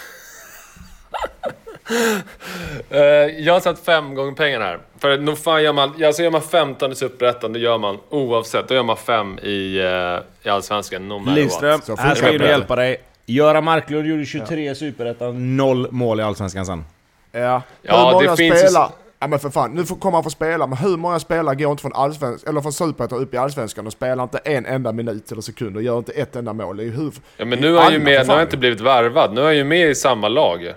uh, 2.91 2.99
jag 3.45 3.53
har 3.53 3.61
satt 3.61 3.79
fem 3.79 4.15
gånger 4.15 4.33
pengarna 4.33 4.65
här. 4.65 4.79
För 4.99 5.19
nog 5.19 5.39
fan 5.39 5.63
gör 5.63 5.73
man, 5.73 6.05
alltså 6.05 6.23
gör 6.23 6.31
man 6.31 6.43
15 6.43 6.93
i 6.93 6.95
Superettan, 6.95 7.53
det 7.53 7.59
gör 7.59 7.79
man 7.79 7.99
oavsett. 8.09 8.69
Då 8.69 8.75
gör 8.75 8.83
man 8.83 8.97
fem 8.97 9.39
i, 9.39 9.81
uh, 9.81 10.21
i 10.43 10.49
Allsvenskan, 10.49 11.09
no 11.09 11.31
Lindström, 11.35 11.81
här 11.99 12.15
ska 12.15 12.33
jag 12.33 12.43
hjälpa 12.43 12.77
dig. 12.77 12.97
Göran 13.27 13.65
Marklund 13.65 14.07
gjorde 14.07 14.25
23 14.25 14.71
i 14.71 14.75
Superettan, 14.75 15.57
noll 15.57 15.89
mål 15.91 16.21
i 16.21 16.23
Allsvenskan 16.23 16.67
sen. 16.67 16.85
Ja, 17.33 17.63
ja 17.83 18.21
det 18.23 18.37
finns 18.37 18.61
spelar? 18.61 18.91
Ja 19.21 19.27
men 19.27 19.39
för 19.39 19.51
fan, 19.51 19.71
nu 19.75 19.85
kommer 19.85 20.17
han 20.17 20.25
få 20.25 20.31
spela, 20.31 20.67
men 20.67 20.79
hur 20.79 20.97
många 20.97 21.21
spelare 21.21 21.55
går 21.55 21.71
inte 21.71 21.81
från 21.81 21.93
allsvensk, 21.93 22.47
eller 22.47 22.61
från 22.61 22.73
superettan 22.73 23.19
upp 23.19 23.35
i 23.35 23.37
allsvenskan 23.37 23.87
och 23.87 23.93
spelar 23.93 24.23
inte 24.23 24.39
en 24.39 24.67
enda 24.67 24.93
minut 24.93 25.33
eller 25.33 25.43
sekund 25.43 25.77
och 25.77 25.83
gör 25.83 25.99
inte 25.99 26.13
ett 26.13 26.37
enda 26.37 26.53
mål? 26.53 26.77
Det 26.77 26.83
är 26.83 26.85
ju 26.85 26.91
hur, 26.91 27.13
ja 27.37 27.45
men 27.45 27.59
nu 27.59 27.75
har 27.75 27.83
han 27.83 27.93
ju 27.93 27.99
med, 27.99 28.27
nu 28.27 28.29
har 28.29 28.35
han 28.35 28.43
inte 28.43 28.57
blivit 28.57 28.81
värvad, 28.81 29.35
nu 29.35 29.41
är 29.41 29.45
han 29.45 29.57
ju 29.57 29.65
med 29.65 29.91
i 29.91 29.95
samma 29.95 30.29
lag. 30.29 30.73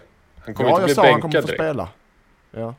Han 0.46 0.54
kommer 0.54 0.70
ja, 0.70 0.82
inte 0.82 0.86
bli 0.86 0.96
bänkad 0.96 1.12
Ja, 1.12 1.12
jag 1.12 1.12
sa 1.12 1.12
han 1.12 1.22
kommer 1.22 1.42
få 1.42 1.48
spela. 1.48 1.88
Ja. 2.52 2.76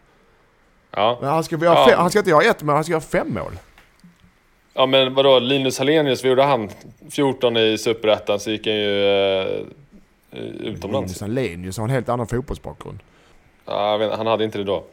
Ja. 0.91 1.19
Men 1.21 1.31
han 1.31 1.45
ska, 1.45 1.57
ja. 1.57 1.87
fem, 1.89 1.99
han 1.99 2.11
ska 2.11 2.19
inte 2.19 2.31
göra 2.31 2.43
ett 2.43 2.63
mål, 2.63 2.75
han 2.75 2.85
ska 2.85 2.91
göra 2.91 3.01
fem 3.01 3.35
mål. 3.35 3.53
Ja 4.75 4.87
men 4.87 5.15
vadå, 5.15 5.39
Linus 5.39 5.79
Hallenius, 5.79 6.23
vad 6.23 6.29
gjorde 6.29 6.43
han? 6.43 6.71
14 7.11 7.57
i 7.57 7.79
superettan 7.79 8.41
så 8.41 8.51
gick 8.51 8.67
han 8.67 8.77
ju 8.77 9.07
eh, 9.07 9.47
utomlands. 10.61 11.13
Linus 11.13 11.21
Hallenius 11.21 11.79
har 11.79 11.85
en 11.85 11.91
helt 11.91 12.09
annan 12.09 12.27
fotbollsbakgrund. 12.27 12.99
Ja, 13.67 13.97
vet, 13.97 14.13
han 14.13 14.27
hade 14.27 14.45
inte 14.45 14.59
det 14.59 14.65
då. 14.65 14.85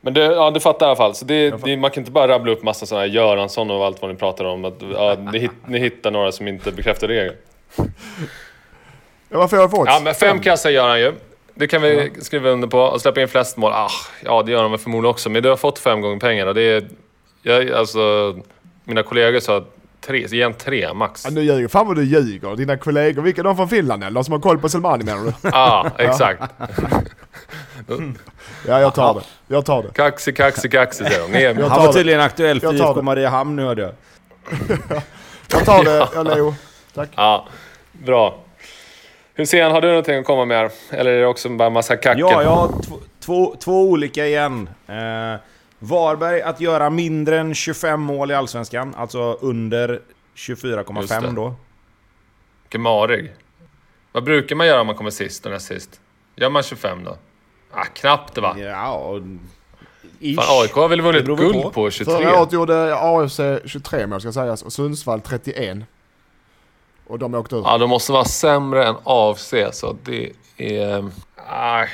Men 0.00 0.14
det, 0.14 0.24
ja, 0.24 0.50
du 0.50 0.60
fattar 0.60 0.86
i 0.86 0.88
alla 0.88 0.96
fall. 0.96 1.14
Så 1.14 1.24
det, 1.24 1.50
det, 1.64 1.76
man 1.76 1.90
kan 1.90 2.00
inte 2.00 2.10
bara 2.10 2.28
rabbla 2.28 2.52
upp 2.52 2.62
massa 2.62 2.86
sådana 2.86 3.06
här 3.06 3.12
Göransson 3.12 3.70
och 3.70 3.84
allt 3.84 4.02
vad 4.02 4.10
ni 4.10 4.16
pratar 4.16 4.44
om. 4.44 4.64
Att, 4.64 4.82
ja, 4.92 5.16
ni, 5.32 5.50
ni 5.66 5.78
hittar 5.78 6.10
några 6.10 6.32
som 6.32 6.48
inte 6.48 6.72
bekräftar 6.72 7.08
regeln. 7.08 7.36
Ja, 9.28 9.38
varför 9.38 9.56
har 9.56 9.68
jag? 9.72 9.86
Ja, 9.86 10.00
men 10.04 10.14
fem 10.14 10.40
kassar 10.40 10.70
gör 10.70 10.88
han 10.88 11.00
ju. 11.00 11.12
Det 11.54 11.66
kan 11.66 11.82
vi 11.82 12.10
ja. 12.14 12.22
skriva 12.22 12.50
under 12.50 12.68
på. 12.68 12.80
Och 12.80 13.00
släppa 13.00 13.20
in 13.20 13.28
flest 13.28 13.56
mål. 13.56 13.72
Ah, 13.72 13.90
ja, 14.24 14.42
det 14.42 14.52
gör 14.52 14.68
väl 14.68 14.78
förmodligen 14.78 15.10
också. 15.10 15.30
Men 15.30 15.42
du 15.42 15.48
har 15.48 15.56
fått 15.56 15.78
fem 15.78 16.00
gånger 16.00 16.18
pengarna. 16.18 16.52
Det 16.52 16.62
är... 16.62 16.88
Jag, 17.42 17.70
alltså, 17.70 18.36
mina 18.84 19.02
kollegor 19.02 19.40
sa 19.40 19.64
tre, 20.00 20.26
ge 20.30 20.42
en 20.42 20.54
tre 20.54 20.94
max. 20.94 21.24
Ja, 21.24 21.30
nu 21.30 21.42
ljuger 21.42 21.68
fan 21.68 21.86
vad 21.86 21.96
du 21.96 22.04
ljuger. 22.04 22.56
Dina 22.56 22.76
kollegor, 22.76 23.22
vilka? 23.22 23.42
De 23.42 23.56
från 23.56 23.68
Finland 23.68 24.04
eller? 24.04 24.14
De 24.14 24.24
som 24.24 24.32
har 24.32 24.40
koll 24.40 24.58
på 24.58 24.68
Selmani 24.68 25.04
menar 25.04 25.24
du? 25.24 25.32
Ja, 25.42 25.90
exakt. 25.98 26.42
Ja, 28.66 28.80
jag 28.80 28.94
tar 28.94 29.14
det. 29.14 29.20
Jag 29.46 29.64
tar 29.64 29.82
det. 29.82 29.88
Kaxi, 29.94 30.32
kaxi, 30.32 30.68
kaxi 30.68 31.04
säger 31.04 31.54
de. 31.54 31.62
Han 31.62 31.86
var 31.86 31.92
tydligen 31.92 32.20
aktuell 32.20 32.60
för 32.60 32.74
IFK 32.74 33.02
Mariehamn 33.02 33.56
nu 33.56 33.62
hörde 33.64 33.82
jag. 33.82 33.92
jag 35.52 35.64
tar 35.64 35.84
det, 35.84 36.08
jag 36.14 36.26
Leo. 36.26 36.54
Tack. 36.94 37.08
Ja, 37.16 37.48
bra. 37.92 38.38
Hussein, 39.34 39.72
har 39.72 39.80
du 39.80 39.88
någonting 39.88 40.18
att 40.18 40.26
komma 40.26 40.44
med? 40.44 40.70
Eller 40.90 41.10
är 41.10 41.20
det 41.20 41.26
också 41.26 41.48
bara 41.48 41.70
massa 41.70 41.96
kacke? 41.96 42.20
Ja, 42.20 42.42
jag 42.42 42.50
har 42.50 42.70
två, 43.20 43.56
två 43.60 43.82
olika 43.82 44.26
igen. 44.26 44.68
Eh, 44.86 45.40
Varberg 45.78 46.42
att 46.42 46.60
göra 46.60 46.90
mindre 46.90 47.38
än 47.40 47.54
25 47.54 48.00
mål 48.00 48.30
i 48.30 48.34
Allsvenskan, 48.34 48.94
alltså 48.96 49.38
under 49.40 50.00
Just 50.34 50.64
24,5 50.64 51.20
det. 51.20 51.32
då. 51.32 51.54
Gemarig. 52.68 53.32
Vad 54.12 54.24
brukar 54.24 54.56
man 54.56 54.66
göra 54.66 54.80
om 54.80 54.86
man 54.86 54.96
kommer 54.96 55.10
sist 55.10 55.46
och 55.46 55.52
näst 55.52 55.66
sist? 55.66 56.00
Gör 56.36 56.50
man 56.50 56.62
25 56.62 57.04
då? 57.04 57.16
Ah, 57.72 57.84
knappt 57.84 58.38
va? 58.38 58.56
Ja, 58.58 58.92
och... 58.92 59.20
Ish. 60.20 60.36
Fan, 60.36 60.62
AIK 60.62 60.72
har 60.72 60.88
väl 60.88 61.00
vunnit 61.00 61.24
guld 61.24 61.62
på. 61.62 61.70
på, 61.70 61.90
23? 61.90 62.14
Förra 62.14 62.40
året 62.40 62.52
gjorde 62.52 62.96
AFC 62.96 63.40
23 63.64 64.06
mål 64.06 64.20
ska 64.20 64.32
sägas 64.32 64.62
och 64.62 64.72
Sundsvall 64.72 65.20
31. 65.20 65.78
Och 67.06 67.18
de 67.18 67.34
åkte 67.34 67.56
ut. 67.56 67.62
Ja, 67.66 67.78
de 67.78 67.90
måste 67.90 68.12
vara 68.12 68.24
sämre 68.24 68.86
än 68.86 68.94
AFC, 69.04 69.54
så 69.72 69.96
det 70.04 70.32
är... 70.56 71.10
Ah, 71.36 71.84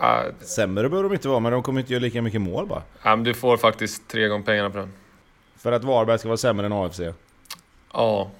ah, 0.00 0.22
Sämre 0.40 0.88
behöver 0.88 1.08
de 1.08 1.14
inte 1.14 1.28
vara, 1.28 1.40
men 1.40 1.52
de 1.52 1.62
kommer 1.62 1.80
inte 1.80 1.92
göra 1.92 2.02
lika 2.02 2.22
mycket 2.22 2.40
mål 2.40 2.66
bara. 2.66 2.82
ah, 3.02 3.16
men 3.16 3.24
du 3.24 3.34
får 3.34 3.56
faktiskt 3.56 4.08
tre 4.08 4.28
gånger 4.28 4.44
pengarna 4.44 4.70
på 4.70 4.78
den. 4.78 4.92
För 5.58 5.72
att 5.72 5.84
Varberg 5.84 6.18
ska 6.18 6.28
vara 6.28 6.36
sämre 6.36 6.66
än 6.66 6.72
AFC. 6.72 7.00
Ja, 7.92 8.30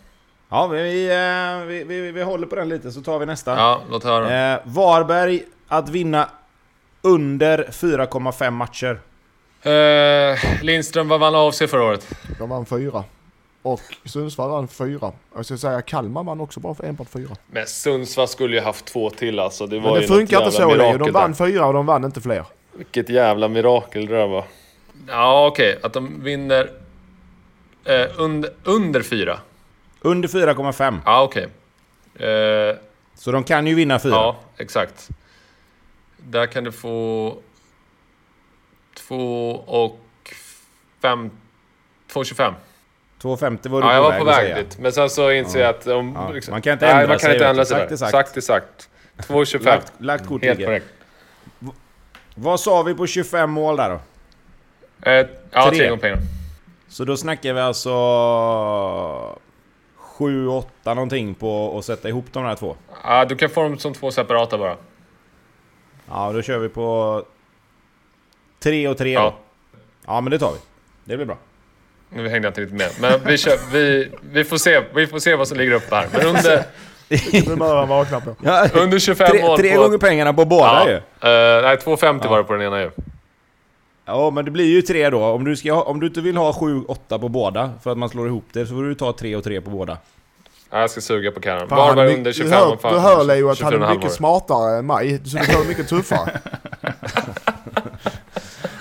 Ja, 0.53 0.67
vi, 0.67 1.11
eh, 1.11 1.67
vi, 1.67 1.85
vi, 1.85 2.13
vi 2.13 2.23
håller 2.23 2.47
på 2.47 2.57
den 2.57 2.69
lite 2.69 2.93
så 2.93 3.03
tar 3.03 3.19
vi 3.19 3.27
nästa. 3.27 3.57
ja 3.57 3.81
låt 3.91 4.05
höra. 4.05 4.53
Eh, 4.55 4.61
Varberg 4.65 5.43
att 5.71 5.89
vinna 5.89 6.29
under 7.03 7.65
4,5 7.73 8.51
matcher. 8.51 9.01
Eh, 9.63 10.63
Lindström, 10.65 11.09
vad 11.09 11.21
vann 11.21 11.35
AFC 11.35 11.59
förra 11.59 11.83
året? 11.85 12.09
De 12.39 12.49
vann 12.49 12.67
fyra. 12.67 13.05
Och 13.63 13.81
Sundsvall 14.05 14.51
vann 14.51 14.69
fyra. 14.69 15.13
Jag 15.37 15.45
ska 15.45 15.57
säga 15.57 15.83
Kalmar 15.83 16.25
vann 16.25 16.41
också 16.41 16.61
bara 16.61 16.75
för 16.75 16.85
enbart 16.85 17.09
fyra. 17.09 17.31
Men 17.51 17.67
Sundsvall 17.67 18.29
skulle 18.29 18.57
ju 18.57 18.63
haft 18.63 18.85
två 18.85 19.11
till 19.11 19.39
alltså. 19.39 19.67
Det 19.67 19.79
var 19.79 19.93
Men 19.93 20.01
det 20.01 20.07
funkar 20.09 20.39
inte 20.39 20.51
så 20.51 20.69
mirakel 20.69 20.99
De 20.99 21.05
där. 21.05 21.13
vann 21.13 21.35
fyra 21.35 21.67
och 21.67 21.73
de 21.73 21.87
vann 21.87 22.05
inte 22.05 22.21
fler. 22.21 22.45
Vilket 22.73 23.09
jävla 23.09 23.49
mirakel 23.49 24.07
det 24.07 24.17
där 24.17 24.27
var. 24.27 24.45
Ja, 25.09 25.47
okej. 25.47 25.79
Att 25.83 25.93
de 25.93 26.23
vinner 26.25 26.71
eh, 27.85 28.07
under, 28.17 28.51
under 28.65 29.03
fyra. 29.03 29.39
Under 30.01 30.29
4,5. 30.29 30.99
Ja, 31.05 31.23
okej. 31.23 31.49
Eh, 32.29 32.77
Så 33.15 33.33
de 33.33 33.45
kan 33.45 33.67
ju 33.67 33.75
vinna 33.75 33.99
4. 33.99 34.11
ja, 34.13 34.37
exakt. 34.57 35.09
Där 36.29 36.47
kan 36.47 36.65
du 36.65 36.73
få 36.73 37.37
två 38.95 39.51
och 39.53 40.01
fem... 41.03 41.31
2,25. 42.13 42.55
2,50 43.23 43.69
var 43.69 43.81
du 43.81 43.87
Ja, 43.87 43.95
jag 43.95 44.03
var 44.03 44.19
på 44.19 44.25
väg 44.25 44.57
dit. 44.57 44.79
Men 44.79 44.93
sen 44.93 45.11
så 45.11 45.31
inser 45.31 45.61
jag 45.61 45.71
att... 45.71 45.85
De, 45.85 46.13
Ja, 46.15 46.31
liksom, 46.31 46.53
man 46.53 46.63
kan 46.63 46.73
inte 46.73 46.85
nej, 46.85 46.95
ändra 46.95 47.09
man 47.09 47.19
kan 47.19 47.21
sig, 47.21 47.33
inte 47.33 47.47
ändra 47.47 47.65
sig 47.65 47.79
Sagt 47.79 47.99
sagt. 47.99 48.11
Sagt 48.11 48.37
är 48.37 48.41
sagt. 48.41 48.89
2,25. 49.19 49.65
Lagt, 49.65 49.93
lagt 49.99 50.27
kort 50.27 50.45
Helt 50.45 50.65
korrekt. 50.65 50.87
Vad 52.35 52.61
sa 52.61 52.83
vi 52.83 52.95
på 52.95 53.07
25 53.07 53.51
mål 53.51 53.77
där 53.77 53.91
då? 53.91 54.01
Eh, 55.11 55.27
ja, 55.51 55.69
Tre. 55.69 55.79
tre 55.79 55.89
gånger 55.89 56.03
pengarna. 56.03 56.23
Så 56.89 57.05
då 57.05 57.17
snackar 57.17 57.55
vi 57.55 57.61
alltså 57.61 57.91
7-8 60.19 60.65
någonting 60.85 61.35
på 61.35 61.79
att 61.79 61.85
sätta 61.85 62.09
ihop 62.09 62.25
de 62.33 62.45
här 62.45 62.57
två. 62.57 62.77
Ja, 63.05 63.25
du 63.25 63.37
kan 63.37 63.51
få 63.51 63.63
dem 63.63 63.79
som 63.79 63.95
två 63.95 64.11
separata 64.11 64.59
bara. 64.59 64.77
Ja, 66.11 66.33
då 66.33 66.43
kör 66.43 66.59
vi 66.59 66.69
på 66.69 67.23
3 68.61 68.89
och 68.89 68.99
3 68.99 69.13
Ja. 69.13 69.35
Ja, 70.07 70.21
men 70.21 70.31
det 70.31 70.39
tar 70.39 70.53
vi. 70.53 70.59
Det 71.05 71.17
blir 71.17 71.27
bra. 71.27 71.37
Nu 72.11 72.29
hängde 72.29 72.47
jag 72.47 72.51
inte 72.51 72.61
riktigt 72.61 72.79
med. 72.79 72.91
Men 73.01 73.21
vi, 73.27 73.39
kör, 73.39 73.73
vi, 73.73 74.11
vi, 74.23 74.45
får 74.45 74.57
se, 74.57 74.83
vi 74.95 75.07
får 75.07 75.19
se 75.19 75.35
vad 75.35 75.49
som 75.49 75.59
ligger 75.59 75.73
uppe 75.73 75.95
här. 75.95 76.09
Men 76.13 76.27
under. 76.27 76.65
Ja, 78.43 78.69
under 78.75 78.99
25 78.99 79.29
tre, 79.31 79.43
mål 79.43 79.59
tre 79.59 79.75
på... 79.75 79.83
gånger 79.83 79.99
pengarna 79.99 80.33
på 80.33 80.45
båda 80.45 80.67
ja, 80.67 80.89
ju. 80.89 80.95
eh, 80.97 81.63
nej, 81.63 81.77
2,50 81.77 82.29
var 82.29 82.39
det 82.39 82.45
på 82.45 82.53
den 82.53 82.63
ena 82.63 82.81
ju. 82.81 82.91
Ja, 84.05 84.31
men 84.31 84.45
det 84.45 84.51
blir 84.51 84.65
ju 84.65 84.83
tre 84.83 85.11
då. 85.11 85.25
Om 85.25 85.45
du, 85.45 85.57
ska 85.57 85.73
ha, 85.73 85.83
om 85.83 86.01
du 86.01 86.07
inte 86.07 86.21
vill 86.21 86.37
ha 86.37 86.53
7-8 86.53 87.19
på 87.19 87.29
båda 87.29 87.73
för 87.83 87.91
att 87.93 87.99
man 87.99 88.09
slår 88.09 88.27
ihop 88.27 88.45
det 88.53 88.67
så 88.67 88.75
får 88.75 88.83
du 88.83 88.95
ta 88.95 89.13
3 89.13 89.37
och 89.37 89.45
3 89.45 89.61
på 89.61 89.71
båda. 89.71 89.99
Ja, 90.71 90.81
jag 90.81 90.91
ska 90.91 91.01
suga 91.01 91.31
på 91.31 91.41
Varberg 91.77 92.09
han- 92.09 92.17
under 92.19 92.31
du 92.31 92.35
25 92.35 92.53
hör, 92.53 92.73
och 92.73 92.81
fan, 92.81 92.93
du 92.95 92.99
hör 93.01 93.25
Leo 93.25 93.49
att 93.49 93.61
han 93.61 93.73
24,5 93.73 93.85
är 93.91 93.95
mycket 93.95 94.13
smartare 94.13 94.79
än 94.79 94.87
mig. 94.87 95.21
Så 95.25 95.39
du 95.39 95.45
det 95.63 95.69
mycket 95.69 95.89
tuffare. 95.89 96.41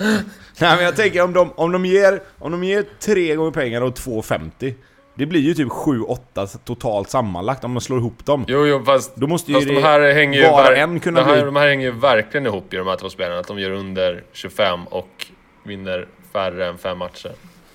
Nej 0.60 0.76
men 0.76 0.84
jag 0.84 0.96
tänker 0.96 1.22
om 1.22 1.32
de, 1.32 1.52
om 1.56 1.72
de 1.72 1.86
ger, 1.86 2.22
om 2.38 2.52
de 2.52 2.64
ger 2.64 2.84
3 3.00 3.34
gånger 3.34 3.50
pengar 3.50 3.80
och 3.80 3.94
2,50 3.94 4.74
Det 5.14 5.26
blir 5.26 5.40
ju 5.40 5.54
typ 5.54 5.68
7-8 5.68 6.58
totalt 6.64 7.10
sammanlagt 7.10 7.64
om 7.64 7.72
man 7.72 7.80
slår 7.80 7.98
ihop 7.98 8.26
dem. 8.26 8.44
Jo, 8.48 8.66
jo, 8.66 8.84
fast, 8.84 9.16
Då 9.16 9.26
måste 9.26 9.50
ju 9.50 9.54
fast 9.54 9.68
det 9.68 9.74
de 9.74 9.82
här 9.82 10.12
hänger 10.14 10.38
ju... 10.42 10.50
var 10.50 10.72
en 10.72 11.00
kunna 11.00 11.20
de, 11.20 11.26
här, 11.26 11.34
bli- 11.34 11.44
de 11.44 11.56
här 11.56 11.68
hänger 11.68 11.84
ju 11.86 11.92
verkligen 11.92 12.46
ihop 12.46 12.74
i 12.74 12.76
de 12.76 12.86
här 12.86 12.96
två 12.96 13.10
spelen. 13.10 13.38
Att 13.38 13.46
de 13.46 13.58
gör 13.58 13.70
under 13.70 14.22
25 14.32 14.84
och 14.86 15.26
vinner 15.64 16.08
färre 16.32 16.66
än 16.68 16.78
fem 16.78 16.98
matcher. 16.98 17.32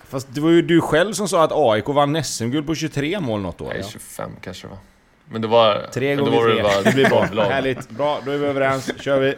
Fast 0.10 0.28
det 0.36 0.42
var 0.42 0.50
ju 0.50 0.62
du 0.62 0.82
själv 0.82 1.14
som 1.14 1.28
sa 1.28 1.44
att 1.44 1.52
AIK 1.54 1.88
vann 1.88 2.24
SM-guld 2.24 2.68
på 2.68 2.76
23 2.76 3.20
mål 3.20 3.42
något 3.42 3.62
år. 3.62 3.68
Nej, 3.68 3.80
Ja. 3.84 3.88
25 3.90 4.32
kanske 4.42 4.68
det 4.68 4.72
var. 4.72 4.80
Men 5.30 5.42
det 5.42 5.48
var... 5.48 5.88
Tre 5.94 6.16
gånger 6.16 6.32
var 6.32 6.48
det 6.48 6.54
tre. 6.54 6.64
bara 6.64 6.82
Det 6.82 6.94
blir 6.94 7.10
bra. 7.10 7.44
Härligt. 7.50 7.90
Bra, 7.90 8.22
då 8.26 8.32
är 8.32 8.38
vi 8.38 8.46
överens. 8.46 8.92
kör 9.02 9.20
vi. 9.20 9.36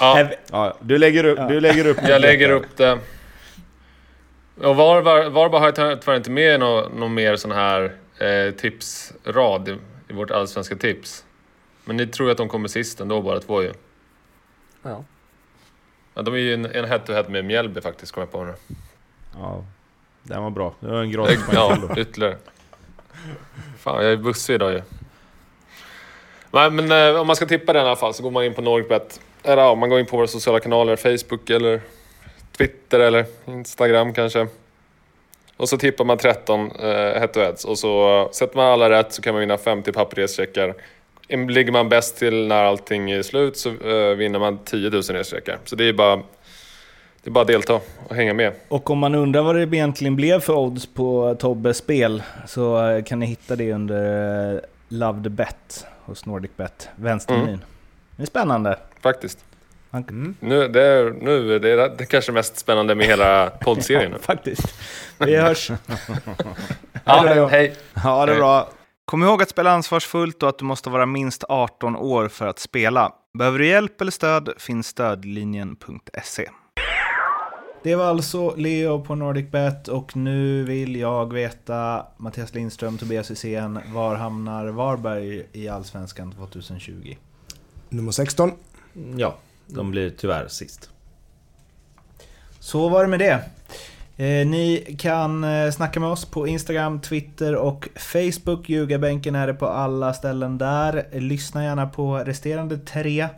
Ja, 0.00 0.28
Ja, 0.50 0.76
du 0.80 0.98
lägger 0.98 1.24
upp, 1.24 1.38
du 1.48 1.60
lägger 1.60 1.86
upp 1.86 1.98
jag 2.08 2.20
lägger 2.20 2.50
upp 2.50 2.76
det. 2.76 2.98
Och 4.62 4.76
var, 4.76 5.02
var, 5.02 5.30
var 5.30 5.48
bara 5.48 5.60
har 5.60 5.66
jag 5.66 6.00
tyvärr 6.00 6.16
inte 6.16 6.30
med 6.30 6.60
någon, 6.60 6.92
någon 7.00 7.14
mer 7.14 7.36
sån 7.36 7.50
här 7.50 7.92
eh, 8.18 8.54
tipsrad 8.54 9.68
i, 9.68 9.76
i 10.08 10.12
vårt 10.12 10.30
allsvenska 10.30 10.76
tips. 10.76 11.24
Men 11.84 11.96
ni 11.96 12.06
tror 12.06 12.28
ju 12.28 12.32
att 12.32 12.38
de 12.38 12.48
kommer 12.48 12.68
sist 12.68 13.00
ändå 13.00 13.22
båda 13.22 13.40
två 13.40 13.62
ju. 13.62 13.72
Ja. 14.82 15.04
Ja, 16.20 16.24
de 16.24 16.34
är 16.34 16.38
ju 16.38 16.54
en, 16.54 16.66
en 16.66 16.84
head-to-head 16.84 17.24
med 17.28 17.44
Mjällby 17.44 17.80
faktiskt, 17.80 18.12
kommer 18.12 18.26
jag 18.26 18.32
på 18.32 18.44
nu. 18.44 18.54
Ja, 19.38 19.64
den 20.22 20.42
var 20.42 20.50
bra. 20.50 20.74
Det 20.80 20.86
var 20.88 21.00
en 21.00 21.10
gratis 21.10 21.40
Ja, 21.52 21.68
poäng 21.68 21.78
till 21.80 21.88
då. 21.94 22.00
ytterligare. 22.00 22.36
Fan, 23.78 24.02
jag 24.04 24.12
är 24.12 24.16
bussig 24.16 24.54
idag 24.54 24.72
ju. 24.72 24.82
Nej, 26.50 26.70
men 26.70 26.92
eh, 27.14 27.20
om 27.20 27.26
man 27.26 27.36
ska 27.36 27.46
tippa 27.46 27.72
den 27.72 27.82
i 27.84 27.86
alla 27.86 27.96
fall 27.96 28.14
så 28.14 28.22
går 28.22 28.30
man 28.30 28.44
in 28.44 28.54
på 28.54 28.62
Norgbet. 28.62 29.20
Eller 29.42 29.62
ja, 29.62 29.74
man 29.74 29.90
går 29.90 30.00
in 30.00 30.06
på 30.06 30.16
våra 30.16 30.26
sociala 30.26 30.60
kanaler. 30.60 30.96
Facebook 30.96 31.50
eller 31.50 31.80
Twitter 32.56 33.00
eller 33.00 33.24
Instagram 33.46 34.14
kanske. 34.14 34.46
Och 35.56 35.68
så 35.68 35.78
tippar 35.78 36.04
man 36.04 36.18
13 36.18 36.70
eh, 36.70 36.86
head 37.20 37.28
to 37.28 37.40
heads 37.40 37.64
och 37.64 37.78
så 37.78 38.20
eh, 38.22 38.30
sätter 38.30 38.56
man 38.56 38.66
alla 38.66 38.90
rätt 38.90 39.12
så 39.12 39.22
kan 39.22 39.34
man 39.34 39.40
vinna 39.40 39.58
50 39.58 39.92
papperscheckar. 39.92 40.74
Ligger 41.30 41.72
man 41.72 41.88
bäst 41.88 42.16
till 42.18 42.46
när 42.46 42.64
allting 42.64 43.10
är 43.10 43.22
slut 43.22 43.56
så 43.56 43.68
eh, 43.68 44.16
vinner 44.16 44.38
man 44.38 44.58
10 44.64 44.90
000 44.90 45.02
rescheckar. 45.02 45.58
Så 45.64 45.76
det 45.76 45.84
är 45.88 45.92
bara 45.92 46.16
det 47.22 47.30
är 47.30 47.30
bara 47.30 47.40
att 47.42 47.46
delta 47.48 47.80
och 48.08 48.14
hänga 48.16 48.34
med. 48.34 48.52
Och 48.68 48.90
om 48.90 48.98
man 48.98 49.14
undrar 49.14 49.42
vad 49.42 49.54
det 49.56 49.62
egentligen 49.62 50.16
blev 50.16 50.40
för 50.40 50.56
odds 50.56 50.86
på 50.86 51.36
Tobbes 51.38 51.76
spel 51.76 52.22
så 52.46 52.88
eh, 52.88 53.04
kan 53.04 53.18
ni 53.18 53.26
hitta 53.26 53.56
det 53.56 53.72
under 53.72 54.54
eh, 54.54 54.60
Love 54.88 55.22
the 55.22 55.28
Bet 55.28 55.86
hos 56.04 56.26
NordicBet, 56.26 56.88
vänstermenyn. 56.96 57.64
Det 58.16 58.22
är 58.22 58.26
spännande. 58.26 58.78
Faktiskt. 59.02 59.38
Man- 59.90 60.36
Nu, 60.40 60.68
det 60.68 60.82
är, 60.82 61.10
nu, 61.10 61.58
det 61.58 61.70
är 61.70 61.96
det 61.98 62.06
kanske 62.06 62.32
mest 62.32 62.58
spännande 62.58 62.94
med 62.94 63.06
hela 63.06 63.50
poddserien. 63.60 64.10
nu. 64.12 64.18
Faktiskt. 64.22 64.74
Vi 65.18 65.36
hörs. 65.36 65.70
Ja, 67.04 67.46
hej! 67.50 67.74
Ja, 68.04 68.26
det 68.26 68.32
är 68.32 68.36
bra. 68.36 68.68
Kom 69.10 69.22
ihåg 69.22 69.42
att 69.42 69.50
spela 69.50 69.70
ansvarsfullt 69.70 70.42
och 70.42 70.48
att 70.48 70.58
du 70.58 70.64
måste 70.64 70.90
vara 70.90 71.06
minst 71.06 71.44
18 71.48 71.96
år 71.96 72.28
för 72.28 72.46
att 72.46 72.58
spela. 72.58 73.12
Behöver 73.38 73.58
du 73.58 73.66
hjälp 73.66 74.00
eller 74.00 74.10
stöd 74.10 74.52
finns 74.58 74.86
stödlinjen.se. 74.86 76.48
Det 77.82 77.94
var 77.94 78.04
alltså 78.04 78.54
Leo 78.56 79.04
på 79.04 79.14
NordicBet 79.14 79.88
och 79.88 80.16
nu 80.16 80.64
vill 80.64 80.96
jag 80.96 81.32
veta, 81.32 82.06
Mattias 82.16 82.54
Lindström, 82.54 82.98
Tobias 82.98 83.30
Hysén, 83.30 83.80
var 83.86 84.14
hamnar 84.14 84.66
Varberg 84.66 85.46
i 85.52 85.68
Allsvenskan 85.68 86.32
2020? 86.32 87.16
Nummer 87.88 88.12
16. 88.12 88.52
Ja, 89.16 89.36
de 89.66 89.90
blir 89.90 90.10
tyvärr 90.10 90.48
sist. 90.48 90.90
Så 92.58 92.88
var 92.88 93.02
det 93.02 93.08
med 93.08 93.18
det. 93.18 93.44
Eh, 94.20 94.46
ni 94.46 94.96
kan 94.98 95.44
eh, 95.44 95.70
snacka 95.70 96.00
med 96.00 96.08
oss 96.08 96.24
på 96.24 96.46
Instagram, 96.46 97.00
Twitter 97.00 97.54
och 97.54 97.88
Facebook. 97.96 98.68
Ljugarbänken 98.68 99.34
är 99.34 99.46
det 99.46 99.54
på 99.54 99.66
alla 99.66 100.14
ställen 100.14 100.58
där. 100.58 101.06
Lyssna 101.12 101.64
gärna 101.64 101.86
på 101.86 102.16
resterande 102.16 102.78
tre 102.78 103.28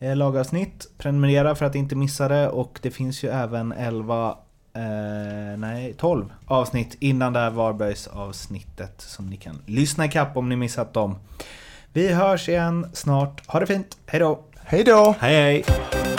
eh, 0.00 0.16
lagavsnitt. 0.16 0.86
Prenumerera 0.98 1.54
för 1.54 1.66
att 1.66 1.74
inte 1.74 1.96
missa 1.96 2.28
det 2.28 2.48
och 2.48 2.78
det 2.82 2.90
finns 2.90 3.22
ju 3.24 3.28
även 3.28 3.72
11, 3.72 4.36
eh, 4.74 5.58
nej 5.58 5.94
12 5.98 6.32
avsnitt 6.46 6.96
innan 7.00 7.32
det 7.32 7.38
här 7.38 7.50
Varbergs 7.50 8.06
avsnittet 8.06 9.00
som 9.00 9.26
ni 9.26 9.36
kan 9.36 9.62
lyssna 9.66 10.04
ikapp 10.04 10.36
om 10.36 10.48
ni 10.48 10.56
missat 10.56 10.92
dem. 10.92 11.18
Vi 11.92 12.12
hörs 12.12 12.48
igen 12.48 12.90
snart. 12.92 13.46
Ha 13.46 13.60
det 13.60 13.66
fint. 13.66 13.98
Hej 14.06 14.20
då! 14.20 14.40
Hej 14.64 14.84
då! 14.84 15.14
Hej 15.20 15.34
hej! 15.34 16.15